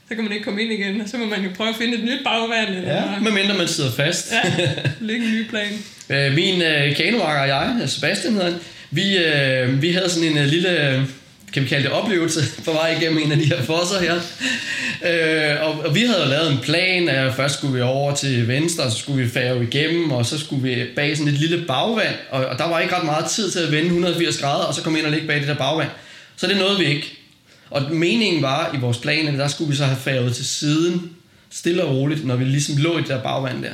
[0.09, 1.93] så kan man ikke komme ind igen, og så må man jo prøve at finde
[1.97, 4.31] et nyt bagvand, eller Ja, medmindre man sidder fast.
[4.31, 4.41] ja,
[5.07, 5.71] lægge en ny plan.
[6.09, 8.59] Øh, min øh, kanomakker og jeg, Sebastian hedder han,
[8.91, 11.05] vi, øh, vi havde sådan en øh, lille,
[11.55, 14.15] kan vi kalde det oplevelse, på vej igennem en af de her fosser her.
[15.05, 18.47] Øh, og, og vi havde jo lavet en plan, at først skulle vi over til
[18.47, 21.65] venstre, og så skulle vi færge igennem, og så skulle vi bag sådan et lille
[21.67, 24.73] bagvand, og, og der var ikke ret meget tid til at vende 180 grader, og
[24.73, 25.89] så komme ind og ligge bag det der bagvand.
[26.35, 27.17] Så det nåede vi ikke.
[27.69, 31.11] Og meningen var i vores plan, at der skulle vi så have færget til siden,
[31.49, 33.73] stille og roligt, når vi ligesom lå i det der bagvand der.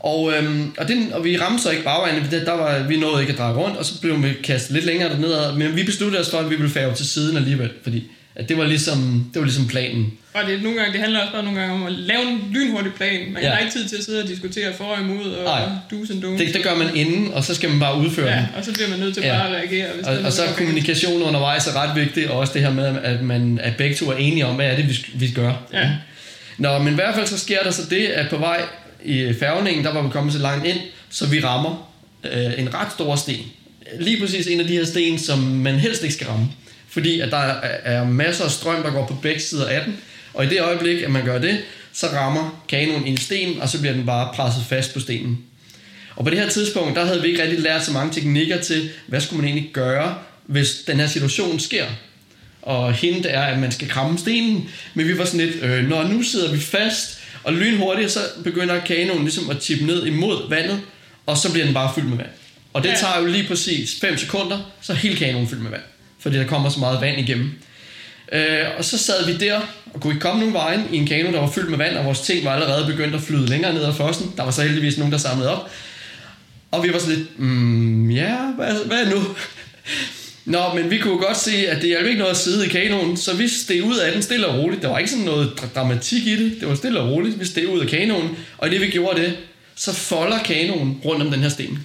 [0.00, 3.20] Og, øhm, og, den, og vi ramte så ikke for der, der var, vi nåede
[3.20, 6.20] ikke at dreje rundt, og så blev vi kastet lidt længere derned, men vi besluttede
[6.20, 9.40] os for, at vi ville færge til siden alligevel, fordi at det, var ligesom, det
[9.40, 10.12] var ligesom planen.
[10.34, 12.92] Og det, nogle gange, det handler også bare nogle gange om at lave en lynhurtig
[12.92, 13.32] plan.
[13.32, 13.50] Man Ja.
[13.50, 15.62] har ikke tid til at sidde og diskutere for og imod og Nej.
[15.92, 16.38] do's and don'ts.
[16.44, 18.34] Det, det gør man inden, og så skal man bare udføre den.
[18.34, 19.38] Ja, og så bliver man nødt til Ja.
[19.38, 19.86] bare at reagere.
[19.94, 22.72] Hvis Og, er og så er kommunikation undervejs er ret vigtigt, og også det her
[22.72, 25.52] med, at, man, at begge to er enige om, hvad er det, vi, vi gør.
[25.72, 25.90] Ja.
[26.58, 28.60] Nå, men i hvert fald så sker der så det, at på vej
[29.04, 30.78] i færgningen, der var vi kommet så langt ind,
[31.10, 31.92] så vi rammer
[32.24, 33.44] øh, en ret stor sten.
[34.00, 36.48] Lige præcis en af de her sten, som man helst ikke skal ramme.
[36.88, 39.96] Fordi at der er, masser af strøm, der går på begge sider af den.
[40.34, 41.58] Og i det øjeblik, at man gør det,
[41.92, 45.38] så rammer kanonen en sten, og så bliver den bare presset fast på stenen.
[46.16, 48.90] Og på det her tidspunkt, der havde vi ikke rigtig lært så mange teknikker til,
[49.06, 50.14] hvad skulle man egentlig gøre,
[50.46, 51.84] hvis den her situation sker.
[52.62, 56.08] Og hint er, at man skal kramme stenen, men vi var sådan lidt, øh, når
[56.08, 60.80] nu sidder vi fast, og lynhurtigt, så begynder kanonen ligesom at tippe ned imod vandet,
[61.26, 62.28] og så bliver den bare fyldt med vand.
[62.72, 62.94] Og det Ja.
[62.94, 65.82] tager jo lige præcis 5 sekunder, så er hele kanonen fyldt med vand,
[66.20, 67.52] fordi der kommer så meget vand igennem.
[68.32, 69.60] Øh, og så sad vi der
[69.94, 72.04] og kunne ikke komme nogen vejen i en kano, der var fyldt med vand, og
[72.04, 74.32] vores ting var allerede begyndt at flyde længere ned ad fossen.
[74.36, 75.70] Der var så heldigvis nogen, der samlede op.
[76.70, 79.22] Og vi var sådan lidt, mm, ja, hvad, hvad nu?
[80.48, 83.16] Nå, men vi kunne godt se, at det hjalp ikke noget at sidde i kanonen,
[83.16, 84.82] så vi steg ud af den stille og roligt.
[84.82, 86.60] Der var ikke sådan noget dra- dramatik i det.
[86.60, 87.40] Det var stille og roligt.
[87.40, 89.36] Vi steg ud af kanonen, og det vi gjorde det,
[89.76, 91.78] så folder kanonen rundt om den her sten.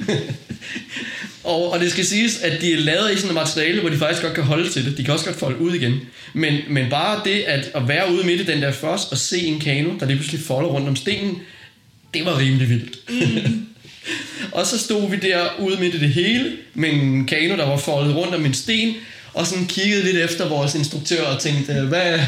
[1.44, 3.96] og, og det skal siges, at de er lavet i sådan et materiale, hvor de
[3.96, 4.98] faktisk godt kan holde til det.
[4.98, 5.94] De kan også godt folde ud igen.
[6.34, 9.38] Men, men bare det at, at være ude midt i den der fos og se
[9.38, 11.38] en kano, der lige pludselig folder rundt om stenen,
[12.14, 12.98] det var rimelig vildt.
[14.52, 17.76] Og så stod vi der ude midt i det hele, med en kano, der var
[17.76, 18.94] foldet rundt om en sten,
[19.34, 22.18] og sådan kiggede lidt efter vores instruktør og tænkte, hvad, Ja,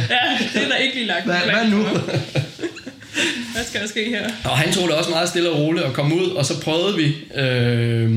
[0.55, 1.87] det er der ikke lige lagt hvad, hvad nu?
[3.55, 4.31] Hvad skal der ske her?
[4.45, 6.97] Og han tog det også meget stille og roligt og kom ud, og så prøvede
[6.97, 7.17] vi.
[7.41, 8.11] Øh,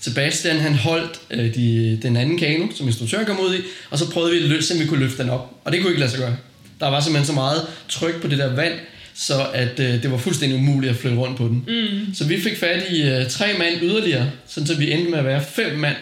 [0.00, 3.58] Sebastian han holdt øh, de, den anden kano, som instruktøren kom ud i,
[3.90, 5.50] og så prøvede vi at løse, om vi kunne løfte den op.
[5.64, 6.36] Og det kunne ikke lade sig gøre.
[6.80, 8.72] Der var simpelthen så meget tryk på det der vand,
[9.20, 11.64] så at øh, det var fuldstændig umuligt at flytte rundt på den.
[11.68, 12.14] Mm.
[12.14, 15.24] Så vi fik fat i øh, tre mand yderligere, sådan så vi endte med at
[15.24, 15.96] være fem mand,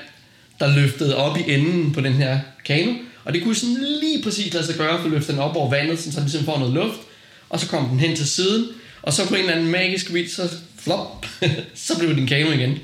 [0.60, 2.92] der løftede op i enden på den her kano.
[3.24, 5.70] Og det kunne sådan lige præcis lade sig gøre for at løfte den op over
[5.70, 6.98] vandet, sådan så den ligesom får noget luft.
[7.48, 8.66] Og så kom den hen til siden,
[9.02, 10.48] og så på en eller anden magisk vis, så
[10.78, 11.26] flop,
[11.74, 12.78] så blev den kano igen.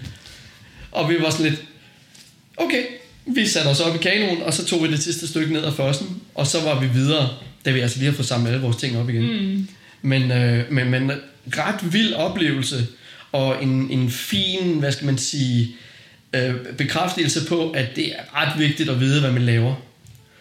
[0.92, 1.62] Og vi var sådan lidt,
[2.56, 2.82] okay,
[3.26, 5.72] vi satte os op i kanonen, og så tog vi det sidste stykke ned ad
[5.72, 7.28] fossen, og så var vi videre,
[7.64, 9.22] da vi altså lige har fået samlet alle vores ting op igen.
[9.22, 9.68] Mm.
[10.02, 11.10] Men, øh, men, men
[11.58, 12.86] ret vild oplevelse,
[13.32, 15.68] og en, en fin, hvad skal man sige,
[16.32, 19.74] øh, bekræftelse på, at det er ret vigtigt at vide, hvad man laver.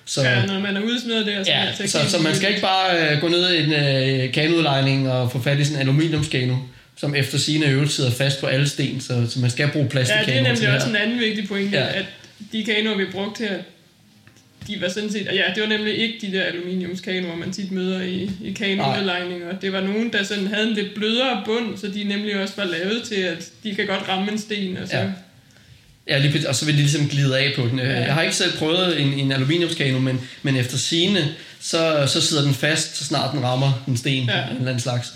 [0.06, 2.62] Så, Ja, når man er udsmidt det, og så, Ja, så, så man skal ikke
[2.62, 6.56] bare øh, gå ned i en øh, kanoudlejning og få fat i sådan en aluminiumskano,
[6.98, 9.90] som efter sine øvelser sidder fast på alle sten, så, så man skal bruge Ja,
[9.92, 10.96] plastikkanoer det er nemlig også her.
[10.96, 11.84] en anden vigtig pointe, Ja.
[11.84, 12.00] ja.
[12.00, 12.06] at
[12.52, 13.56] de kanoer, vi brugte her,
[14.76, 18.02] de var sådan set, ja, det var nemlig ikke de der aluminiumskanoer, man tit møder
[18.02, 19.60] i, i kanoudlejninger.
[19.62, 22.66] Det var nogen, der sådan havde en lidt blødere bund, så de nemlig også var
[22.66, 25.06] lavet til, at de kan godt ramme en sten, og så Ja.
[26.08, 26.18] ja.
[26.18, 27.80] Lige, og så vil de ligesom glide af på den.
[27.80, 27.86] Ja.
[27.92, 28.00] Ja.
[28.00, 31.28] Jeg har ikke selv prøvet en, en aluminiumskano, men, men efter sine,
[31.60, 34.44] så, så sidder den fast, så snart den rammer en sten Ja.
[34.44, 35.14] en eller anden slags.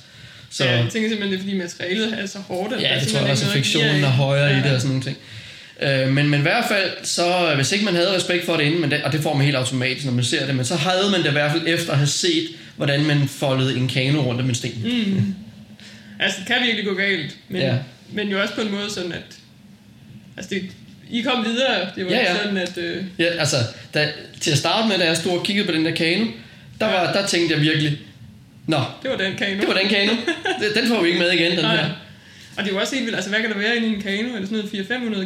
[0.51, 2.73] Så ja, jeg tænker simpelthen, det er fordi materialet er så hårdt.
[2.73, 4.59] at ja, det tror jeg også, at friktionen er højere ja.
[4.59, 5.17] i det og sådan nogle ting.
[5.81, 8.81] Øh, men, men i hvert fald, så hvis ikke man havde respekt for det inden,
[8.81, 11.11] men det, og det får man helt automatisk, når man ser det, men så havde
[11.11, 14.41] man det i hvert fald efter at have set, hvordan man foldede en kano rundt
[14.41, 14.71] om en sten.
[14.83, 15.35] Mm.
[16.19, 17.67] Altså, det kan virkelig gå galt, men, Ja.
[17.67, 17.77] ja.
[18.11, 19.35] men jo også på en måde sådan, at
[20.37, 20.63] altså det,
[21.09, 21.89] I kom videre.
[21.95, 22.31] Det var Ja, ja, ja.
[22.33, 22.37] ja.
[22.43, 22.77] sådan, at...
[22.77, 23.55] Øh, Ja, altså,
[23.93, 24.11] da,
[24.41, 26.25] til at starte med, da jeg stod og kiggede på den der kano,
[26.79, 27.97] der, var, der tænkte jeg virkelig,
[28.67, 29.59] Nå, det var den kano.
[29.59, 30.11] det var den kano.
[30.11, 31.75] Den- Den får vi ikke med igen, den Nej.
[31.75, 31.85] her.
[32.57, 33.15] Og det er jo også helt vildt.
[33.15, 34.35] Altså, hvad kan der være inde i en kano?
[34.35, 35.25] Er det sådan noget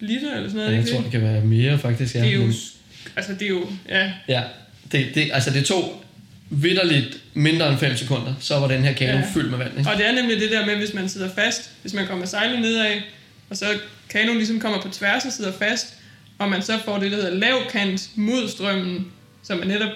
[0.00, 0.72] liter eller sådan noget?
[0.72, 1.10] Ja, jeg tror, det?
[1.10, 2.14] kan være mere, faktisk.
[2.14, 2.20] Ja.
[2.20, 2.52] det er jo...
[3.16, 3.66] Altså, det er jo...
[3.88, 4.42] Ja, Ja,
[4.92, 6.04] det, det, altså det tog
[6.50, 9.24] vidderligt mindre end 5 sekunder, så var den her kano ja.
[9.34, 9.78] Fyldt med vand.
[9.78, 9.90] Ikke?
[9.90, 12.60] og det er nemlig det der med, hvis man sidder fast, hvis man kommer sejlende
[12.60, 13.00] nedad,
[13.50, 13.66] og så
[14.08, 15.94] kanonen ligesom kommer på tværs og sidder fast,
[16.38, 19.06] og man så får det, der hedder lav kant mod strømmen,
[19.42, 19.92] så man netop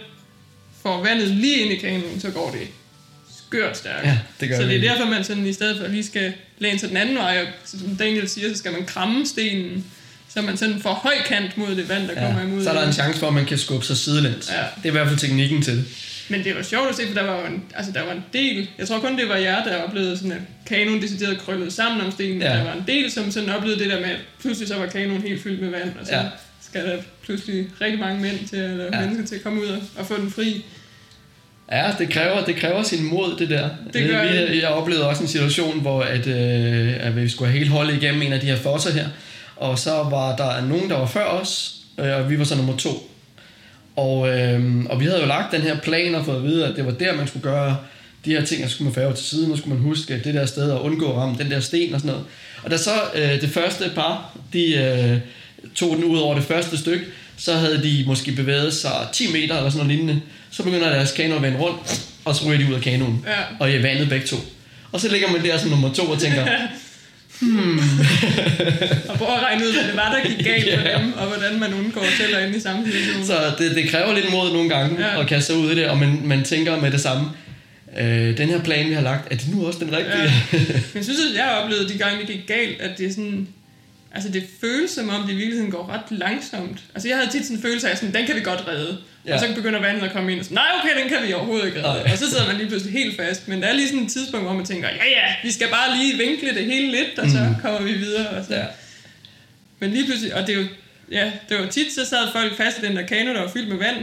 [0.83, 2.69] får vandet lige ind i kanonen, så går det
[3.49, 4.07] skørt stærkt.
[4.07, 6.79] Ja, det gør så det er derfor, man sådan i stedet for lige skal læne
[6.79, 9.85] sig den anden vej, og som Daniel siger, så skal man kramme stenen,
[10.35, 12.62] så man sådan får høj kant mod det vand, der ja, kommer imod.
[12.64, 12.88] så er der en.
[12.88, 14.51] en chance for, at man kan skubbe sig sidelæns.
[14.51, 14.57] Ja.
[14.77, 15.85] Det er i hvert fald teknikken til det.
[16.31, 18.68] Men det var sjovt at se, for der var en, altså der var en del,
[18.79, 22.12] jeg tror kun det var jer, der oplevede sådan, at kanonen decideret krøllet sammen om
[22.12, 22.42] stenen.
[22.42, 22.49] Ja.
[22.49, 25.23] Der var en del, som sådan oplevede det der med, at pludselig så var kanonen
[25.23, 26.23] helt fyldt med vand, og så Ja.
[26.71, 29.01] skal der pludselig rigtig mange mænd til, eller ja.
[29.01, 30.64] mennesker til at komme ud og, og få den fri.
[31.73, 33.69] Ja, det kræver, det kræver sin mod, det der.
[33.93, 34.63] Det gør vi, det.
[34.63, 38.23] Jeg oplevede også en situation, hvor at, øh, at vi skulle have hele holdet igennem
[38.23, 39.07] en af de her fosser her.
[39.57, 42.77] Og så var der nogen, der var før os, øh, og vi var så nummer
[42.77, 43.11] to.
[43.97, 46.77] Og, øh, og vi havde jo lagt den her plan og fået at vide, at
[46.77, 47.77] det var der, man skulle gøre
[48.25, 50.35] de her ting, og så skulle man færge til siden, og skulle man huske det
[50.35, 52.27] der sted og undgå at ramme den der sten og sådan noget.
[52.63, 55.19] Og da så øh, det første par, de øh,
[55.75, 57.05] tog den ud over det første stykke,
[57.37, 60.21] så havde de måske bevæget sig 10 meter eller sådan noget lignende.
[60.51, 63.25] Så begynder deres kano at vende rundt, og så ryger de ud af kanonen.
[63.27, 63.33] Ja.
[63.61, 64.37] Og i vandet begge to.
[64.93, 66.47] Og så ligger man der som nummer to og tænker,
[69.09, 70.99] Og prøve at regne ud, hvad det var, der gik galt for Ja.
[70.99, 73.25] dem, og hvordan man undgår selv at ende i samme situation.
[73.27, 75.21] så det, det kræver lidt mod nogle gange Ja.
[75.21, 77.27] at kaste sig ud i det, og man, man tænker med det samme,
[77.99, 80.23] øh, den her plan, vi har lagt, er det nu også den rigtige?
[80.23, 80.33] Ja.
[80.93, 83.49] Men jeg synes, at jeg oplevede de gange, det gik galt, at det er sådan...
[84.14, 86.79] Altså, det føles som om, det i virkeligheden går ret langsomt.
[86.94, 88.99] Altså, jeg havde tit sådan en følelse af, sådan, den kan vi godt redde.
[89.27, 89.35] Ja.
[89.35, 91.66] Og så begynder vandet at komme ind og sådan, nej, okay, den kan vi overhovedet
[91.66, 92.03] ikke redde.
[92.05, 92.12] Nej.
[92.12, 93.49] Og så sidder man lige pludselig helt fast.
[93.49, 95.97] Men der er lige sådan et tidspunkt, hvor man tænker, ja, ja, vi skal bare
[95.97, 97.55] lige vinkle det hele lidt, og så Mm.
[97.62, 98.29] kommer vi videre.
[98.29, 98.55] Og så.
[98.55, 98.64] Ja.
[99.79, 100.66] Men lige pludselig, og det er jo,
[101.11, 103.68] ja, det var tit, så sad folk fast i den der kano, der var fyldt
[103.68, 103.97] med vand.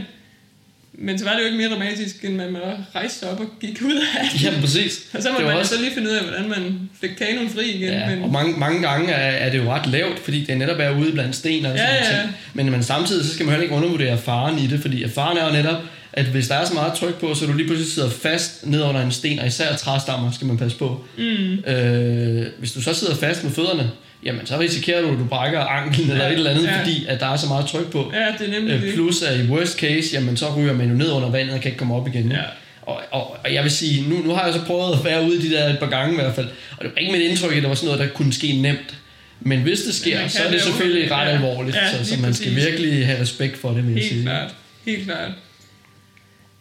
[0.98, 2.56] Men så var det jo ikke mere dramatisk, end man
[2.94, 4.40] rejste sig op og gik ud af den.
[4.40, 5.00] Jamen præcis.
[5.14, 7.50] Og så må Det man også- så lige finde ud af, hvordan man fik kanonen
[7.50, 7.88] fri igen.
[7.92, 10.76] Ja, men, og mange, mange gange er, er det jo ret lavt, fordi det netop
[10.80, 12.20] er ude blandt sten og Ja, sådan ja, ja.
[12.22, 12.34] ting.
[12.54, 15.46] Men, men samtidig så skal man heller ikke undervurdere faren i det, fordi faren er
[15.46, 15.82] jo netop,
[16.12, 18.82] at hvis der er så meget tryk på, så du lige pludselig sidder fast ned
[18.82, 21.04] under en sten, og især træstammer skal man passe på.
[21.18, 23.90] mm, Øh, hvis du så sidder fast med fødderne,
[24.24, 26.80] jamen så risikerer du, at du brækker anklen eller Ja, et eller andet, ja.
[26.80, 28.12] fordi at der er så meget tryk på.
[28.14, 28.94] ja, det er nemlig Øh, det.
[28.94, 31.68] plus at i worst case, jamen så ryger man jo ned under vandet og kan
[31.68, 32.32] ikke komme op igen.
[32.32, 32.38] Ja.
[32.82, 35.36] Og, og, og jeg vil sige, nu, nu har jeg så prøvet at være ude
[35.36, 36.46] i de der et par gange i hvert fald,
[36.78, 38.94] og det var ikke mit indtryk, at det var sådan noget, der kunne ske nemt.
[39.40, 41.32] Men hvis det sker, så er det det selvfølgelig ret Ja.
[41.34, 42.66] alvorligt, Ja, så, så man skal præcis.
[42.66, 44.22] virkelig have respekt for det, vil jeg Helt sige.
[44.22, 44.54] klart.
[44.86, 45.30] Helt klart.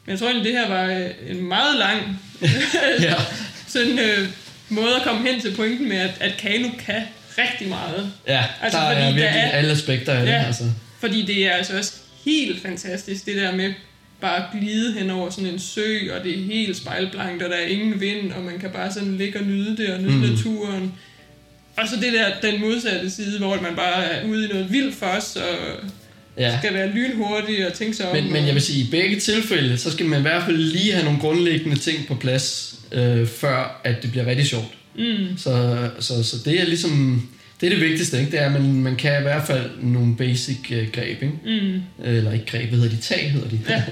[0.06, 2.20] Men jeg tror egentlig, det her var øh, en meget lang
[3.08, 3.14] Ja.
[3.68, 4.28] sådan, øh,
[4.70, 7.02] måde at komme hen til pointen med, at, at kano kan
[7.38, 8.12] rigtig meget.
[8.28, 10.32] ja, Altså, der fordi er der er- alle aspekter af det.
[10.32, 10.44] Ja.
[10.46, 10.64] Altså.
[11.00, 11.94] Fordi det er altså også
[12.26, 13.74] helt fantastisk, det der med
[14.22, 17.56] bare at glide hen over sådan en sø, og det er helt spejlblankt, og der
[17.56, 20.20] er ingen vind, og man kan bare sådan ligge og nyde det, og nyde Mm.
[20.22, 20.94] naturen.
[21.78, 24.96] Og så det der, den modsatte side, hvor man bare er ude i noget vildt
[24.96, 25.56] fos, og
[26.38, 26.58] Ja.
[26.62, 28.16] skal være lynhurtig og tænke sig om.
[28.16, 30.92] Men, men jeg vil sige, i begge tilfælde, så skal man i hvert fald lige
[30.94, 34.66] have nogle grundlæggende ting på plads, øh, før at det bliver rigtig sjovt.
[34.98, 37.28] Mm, Så, så, så det er ligesom,
[37.62, 38.32] det er det vigtigste, ikke?
[38.32, 41.40] det er, at man, man kan i hvert fald nogle basic øh, greb, ikke?
[41.46, 43.02] mm, eller ikke greb, hvad hedder de?
[43.02, 43.60] Tag hedder de.
[43.70, 43.84] Ja.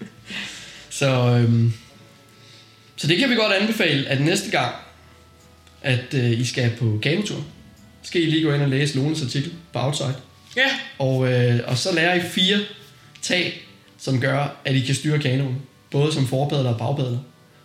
[0.90, 1.72] så, øhm,
[2.96, 4.74] så det kan vi godt anbefale, at næste gang,
[5.82, 7.44] at øh, I skal på kanotur,
[8.02, 10.14] skal I lige gå ind og læse Lones artikel på Outside.
[10.56, 10.66] ja,
[10.98, 12.58] Og, øh, og så lærer I fire
[13.22, 13.62] tag,
[13.98, 15.56] som gør, at I kan styre kanoen.
[15.90, 17.18] Både som forpadler og bagpadler.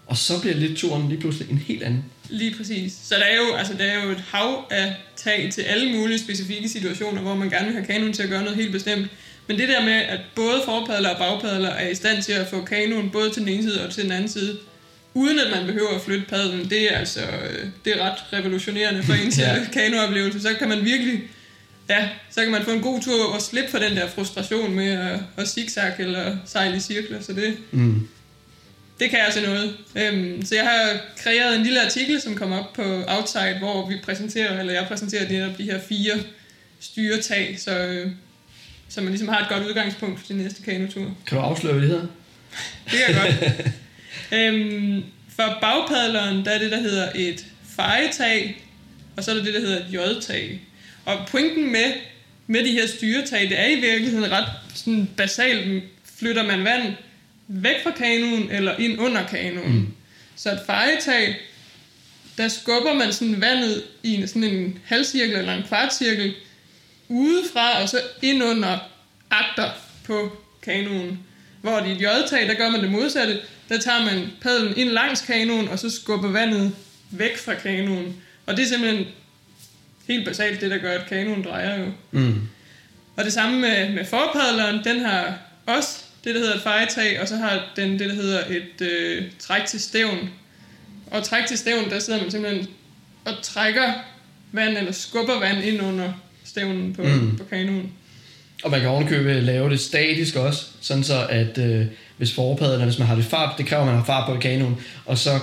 [0.07, 2.03] Og så bliver lidt turen lige pludselig en helt anden.
[2.31, 2.93] Lige præcis.
[3.03, 6.19] Så der er, jo, altså, der er jo et hav af tag til alle mulige
[6.19, 9.07] specifikke situationer, hvor man gerne vil have kanonen til at gøre noget helt bestemt.
[9.47, 12.61] Men det der med, at både forpadler og bagpadler er i stand til at få
[12.65, 14.57] kanonen både til den ene side og til den anden side,
[15.13, 19.03] uden at man behøver at flytte padlen, det er altså øh, det er ret revolutionerende
[19.03, 19.53] for ens Ja.
[19.53, 19.65] ja.
[19.73, 20.41] kanooplevelse.
[20.41, 21.21] Så kan man virkelig,
[21.89, 24.91] ja, så kan man få en god tur og slippe for den der frustration med
[24.91, 27.21] at, at zigzag eller sejle i cirkler.
[27.21, 28.07] Så det, Mm.
[29.01, 29.77] Det kan altså noget.
[29.95, 33.95] Øhm, så jeg har kreeret en lille artikel, som kommer op på Outside, hvor vi
[34.03, 36.13] præsenterer, eller jeg præsenterer netop de her fire
[36.79, 38.11] styretag, så, øh,
[38.89, 41.17] så man ligesom har et godt udgangspunkt for sin næste kanotur.
[41.27, 42.07] Kan du afsløre, hvad det hedder?
[42.91, 43.73] Det kan jeg godt.
[44.39, 45.03] øhm,
[45.35, 48.63] for bagpadleren, der er det, der hedder et fejetag,
[49.17, 50.61] og så er der det, der hedder et j-tag.
[51.05, 51.93] Og pointen med,
[52.47, 55.83] med de her styretag, det er i virkeligheden ret sådan basalt,
[56.19, 56.93] flytter man vand
[57.53, 59.73] væk fra kanonen eller ind under kanonen.
[59.73, 59.93] Mm.
[60.35, 61.37] Så et fejetag,
[62.37, 66.33] der skubber man sådan vandet i en, sådan en halvcirkel eller en kvartcirkel
[67.07, 68.77] udefra og så ind under
[69.29, 69.69] agter
[70.03, 71.19] på kanonen.
[71.61, 73.39] Hvor i et j-tag, der gør man det modsatte.
[73.69, 76.75] Der tager man padlen ind langs kanonen, og så skubber vandet
[77.11, 78.15] væk fra kanonen.
[78.45, 79.07] Og det er simpelthen
[80.07, 81.85] helt basalt det, der gør, at kanonen drejer jo.
[82.11, 82.41] Mm.
[83.15, 87.27] Og det samme med, med forpadleren, den har også det, der hedder et fejetag, og
[87.27, 90.29] så har den det, der hedder et øh, træk til stævn.
[91.11, 92.67] Og træk til stævn, der sidder man simpelthen
[93.25, 93.93] og trækker
[94.51, 97.37] vand, eller skubber vand ind under stævnen på, Mm.
[97.37, 97.91] på kanonen.
[98.63, 101.85] Og man kan ovenkøbe lave det statisk også, sådan så at øh,
[102.17, 104.77] hvis forpadlerne, hvis man har det fart, det kræver, at man har fart på kanonen,
[105.05, 105.39] og så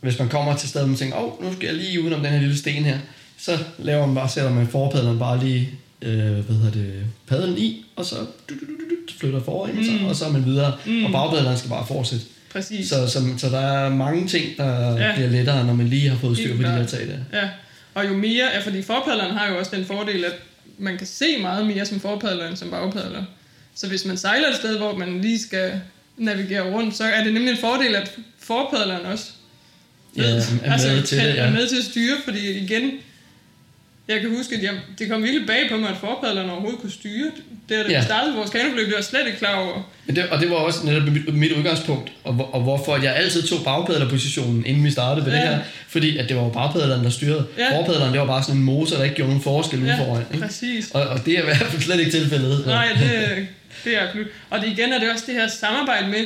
[0.00, 2.20] hvis man kommer til stedet, og man tænker, åh, oh, nu skal jeg lige udenom
[2.20, 2.98] den her lille sten her,
[3.38, 5.70] så laver man bare, sætter man forpadlerne bare lige
[6.02, 6.92] øh, hvad hedder det,
[7.26, 9.84] padlen i, og så du, du, du, du, flytter foran, mm.
[9.84, 11.04] så, og så er man videre, mm.
[11.04, 12.24] og bagpadleren skal bare fortsætte.
[12.52, 12.88] Præcis.
[12.88, 15.14] Så, så, så der er mange ting, der Ja.
[15.14, 17.40] bliver lettere, når man lige har fået styr på de der tag der.
[17.40, 17.48] Ja,
[17.94, 20.34] og jo mere, ja, fordi forpadleren har jo også den fordel, at
[20.78, 23.24] man kan se meget mere som forpadler end som bagpadler.
[23.74, 25.80] Så hvis man sejler et sted, hvor man lige skal
[26.16, 29.24] navigere rundt, så er det nemlig en fordel, at forpadleren også
[30.16, 31.42] Ja, er med til kan, det, ja.
[31.42, 32.90] er med til at styre, fordi igen,
[34.08, 36.92] jeg kan huske, at jeg, det kom virkelig bag på mig, at forpadleren overhovedet kunne
[36.92, 37.30] styre.
[37.68, 37.98] Det er det, Ja.
[37.98, 39.90] vi startede vores kanoforløb, det var slet ikke klar over.
[40.06, 43.16] Men det, og det var også netop mit, mit udgangspunkt, og, hvor- og hvorfor jeg
[43.16, 45.40] altid tog bagpadlerpositionen, inden vi startede med Ja.
[45.40, 45.58] det her.
[45.88, 47.46] Fordi at det var jo bagpadleren, der styrede.
[47.58, 47.78] Ja.
[47.78, 49.84] Forpadleren, det var bare sådan en motor, der ikke gjorde nogen forskel ja.
[49.84, 50.24] ude foran.
[50.34, 50.46] Ikke?
[50.46, 50.90] præcis.
[50.90, 52.66] Og, og det er i hvert fald slet ikke tilfældet.
[52.66, 53.46] Nej, det,
[53.84, 54.26] det er absolut.
[54.50, 56.24] Og det igen er det også det her samarbejde med,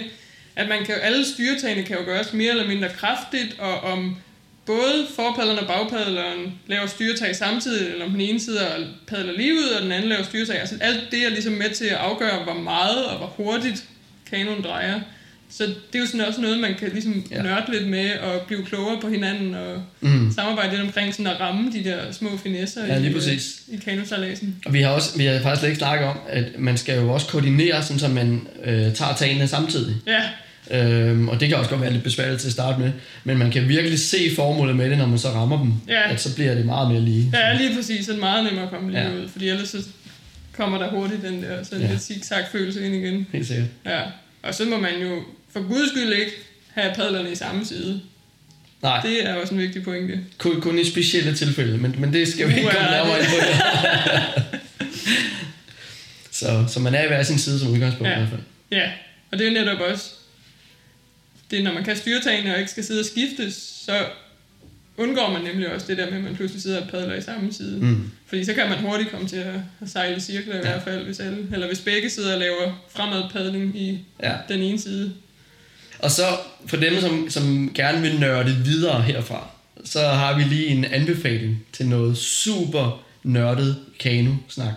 [0.57, 4.17] at man kan, alle styretagene kan jo gøres mere eller mindre kraftigt, og om
[4.66, 8.59] både forpadleren og bagpadleren laver styretag samtidig, eller om den ene side
[9.09, 10.61] padler lige ud, og den anden laver styretag.
[10.61, 13.85] Altså alt det er ligesom med til at afgøre, hvor meget og hvor hurtigt
[14.31, 15.00] kanonen drejer.
[15.50, 17.42] Så det er jo sådan også noget, man kan ligesom ja.
[17.42, 20.33] Nørde lidt med, og blive klogere på hinanden, og Mm.
[20.35, 23.61] samarbejde lidt omkring sådan at ramme de der små finesser Ja, i, lige øh, præcis.
[23.68, 24.57] i kanosejladsen.
[24.66, 27.11] Og vi har også, vi har faktisk slet ikke snakket om, at man skal jo
[27.12, 29.96] også koordinere, sådan så man øh, tager tagene samtidig.
[30.07, 30.22] Ja,
[30.70, 32.92] Øhm, og det kan også godt være lidt besværligt til at starte med,
[33.24, 35.72] men man kan virkelig se formålet med det, når man så rammer dem.
[35.88, 36.11] Ja.
[36.12, 37.31] At så bliver det meget mere lige.
[37.35, 38.05] Ja, lige præcis.
[38.07, 39.14] Så er det meget nemmere at komme lige ja.
[39.14, 39.79] Ud, fordi ellers så
[40.57, 41.90] kommer der hurtigt den der sådan Ja.
[41.90, 43.26] lidt zigzag-følelse ind igen.
[43.33, 43.66] Helt sikkert.
[43.87, 44.00] Ja.
[44.42, 46.33] Og så må man jo for guds skyld ikke
[46.74, 48.00] have padlerne i samme side.
[48.83, 50.20] Nej, Det er også en vigtig pointe.
[50.38, 53.37] kun, kun i specielle tilfælde, men, men det skal vi ikke komme nærmere ind på.
[56.33, 58.16] så, så man er i hver sin side som udgangspunkt Ja.
[58.16, 58.40] i hvert fald.
[58.72, 58.90] Ja,
[59.33, 60.05] og det er netop også,
[61.50, 64.06] det når man kan styre tagene og ikke skal sidde og skifte, så
[64.96, 67.52] undgår man nemlig også det der med, at man pludselig sidder og padler i samme
[67.52, 67.78] side.
[67.85, 68.11] Mm.
[68.26, 70.62] Fordi så kan man hurtigt komme til at at sejle i cirkler i Ja.
[70.62, 74.32] hvert fald, hvis alle, eller hvis begge sider laver fremadpadling i Ja.
[74.48, 75.12] den ene side.
[75.98, 76.22] Og så
[76.66, 79.50] for dem, som, som gerne vil nørde videre herfra,
[79.85, 84.74] så har vi lige en anbefaling til noget super nørdet kano-snak,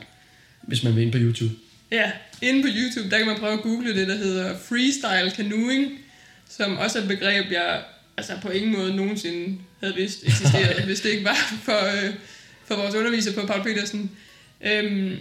[0.62, 1.54] hvis man vil ind på YouTube.
[1.92, 5.92] Ja, inde på YouTube, der kan man prøve at google det, der hedder freestyle canoeing,
[6.50, 7.82] som også er et begreb, jeg
[8.18, 12.14] altså på ingen måde nogensinde havde vidst eksisterede, hvis det ikke var for, øh,
[12.66, 14.12] for vores underviser på Paul Petersen.
[14.62, 15.18] Øhm,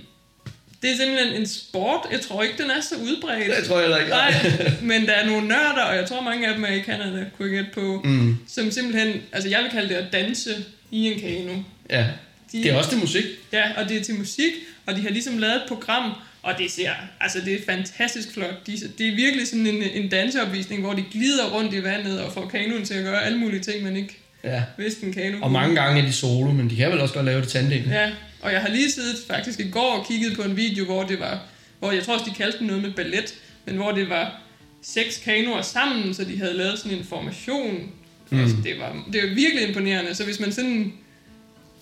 [0.83, 2.01] det er simpelthen en sport.
[2.13, 3.57] Jeg tror ikke, den er så udbredt.
[3.57, 4.11] Det tror jeg heller ikke.
[4.11, 7.25] Nej, men der er nogle nørder, og jeg tror mange af dem er i Canada,
[7.37, 8.37] kunne jeg gætte på, Mm.
[8.49, 11.59] som simpelthen, altså jeg vil kalde det at danse i en kano.
[11.91, 12.07] Ja,
[12.53, 13.25] De, det er også til musik.
[13.53, 14.53] Ja, og det er til musik,
[14.87, 18.67] og de har ligesom lavet et program, og det ser, altså det er fantastisk flot.
[18.67, 22.33] De, det er virkelig sådan en, en danseopvisning, hvor de glider rundt i vandet og
[22.33, 24.63] får kanoen til at gøre alle mulige ting, man ikke Ja.
[24.79, 25.39] vidste en kano.
[25.43, 27.83] Og mange gange er de solo, men de kan vel også godt lave det tandem.
[27.91, 28.11] Ja,
[28.43, 31.21] og jeg har lige siddet faktisk i går og kigget på en video, hvor det
[31.21, 31.41] var,
[31.79, 33.35] hvor jeg tror også, de kaldte den noget med ballet,
[33.67, 34.41] men hvor det var
[34.83, 37.91] seks kanoer sammen, så de havde lavet sådan en formation.
[38.31, 38.41] Mm.
[38.41, 40.93] Altså, det, var, det var virkelig imponerende, så hvis man sådan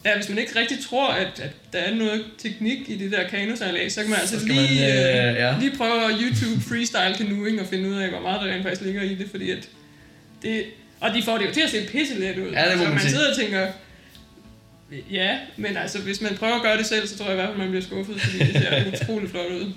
[0.07, 3.29] Ja, hvis man ikke rigtig tror, at, at der er noget teknik i det der
[3.29, 5.55] kanosejlads, så kan man altså lige, man, øh, øh, ja.
[5.61, 8.83] lige prøve at YouTube freestyle canoeing og finde ud af, hvor meget der rent faktisk
[8.83, 9.69] ligger i det, fordi at
[10.43, 10.65] det,
[11.01, 12.53] og de får det jo til at se pisse let ud.
[12.53, 13.11] Ja, det må så man man sige.
[13.11, 13.67] sidder og tænker,
[15.11, 17.49] ja, men altså, hvis man prøver at gøre det selv, så tror jeg i hvert
[17.49, 19.73] fald, man bliver skuffet, fordi det ser utroligt flot ud.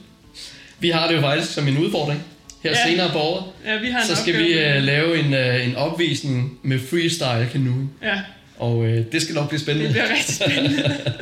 [0.79, 2.23] Vi har det jo faktisk som en udfordring
[2.63, 2.89] her Ja.
[2.89, 3.43] senere på året.
[3.65, 6.79] Ja, vi har en Så skal opgave vi uh, lave en, uh, en opvisning med
[6.79, 7.89] freestyle canoe.
[8.03, 8.21] Ja,
[8.59, 9.91] Og uh, det skal nok blive det spændende.
[9.91, 10.97] bliver rigtig spændende.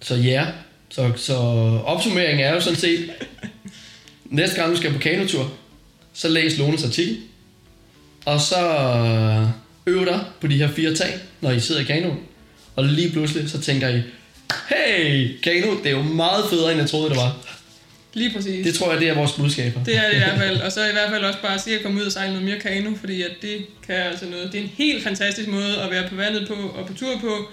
[0.00, 0.46] Så ja,
[0.88, 1.34] så, så
[1.84, 3.10] opsummeringen er jo sådan set,
[4.24, 5.52] næste gang du skal på kanotur,
[6.12, 7.18] så læs Lones artikel,
[8.24, 8.58] og så
[9.86, 12.18] øv dig på de her fire tag, når I sidder i kanoen.
[12.76, 14.02] Og lige pludselig, så tænker I,
[14.68, 17.36] hey, kano, det er jo meget federe, end jeg troede, det var.
[18.16, 18.66] Lige præcis.
[18.66, 19.84] Det tror jeg, det er vores budskaber.
[19.84, 20.56] Det er det i hvert fald.
[20.60, 22.44] Og så i hvert fald også bare at se at komme ud og sejle noget
[22.48, 24.52] mere kano, fordi at det kan altså noget.
[24.52, 27.48] Det er en helt fantastisk måde at være på vandet på og på tur på.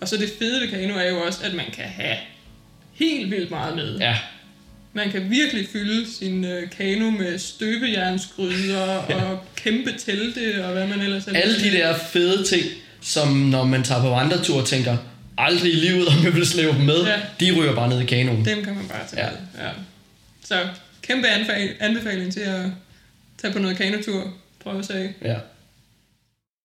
[0.00, 2.16] Og så det fede ved kano er jo også, at man kan have
[2.94, 3.98] helt vildt meget med.
[3.98, 4.16] Ja,
[4.92, 11.00] Man kan virkelig fylde sin øh, kano med støbejernsgryder og kæmpe telte og hvad man
[11.00, 11.32] ellers er.
[11.40, 12.62] alle de der fede ting,
[13.02, 14.96] som når man tager på vandretur tænker,
[15.38, 17.10] aldrig i livet, om jeg vil slæve dem med, Ja.
[17.10, 17.16] ja.
[17.40, 18.44] de ryger bare ned i kanoen.
[18.44, 19.30] Dem kan man bare tage Ja.
[19.30, 19.64] med.
[19.64, 19.70] Ja.
[20.48, 20.68] Så
[21.02, 21.28] kæmpe
[21.80, 22.64] anbefaling, til at
[23.38, 24.34] tage på noget kanotur.
[24.60, 25.14] Prøve at sige.
[25.22, 25.38] Ja.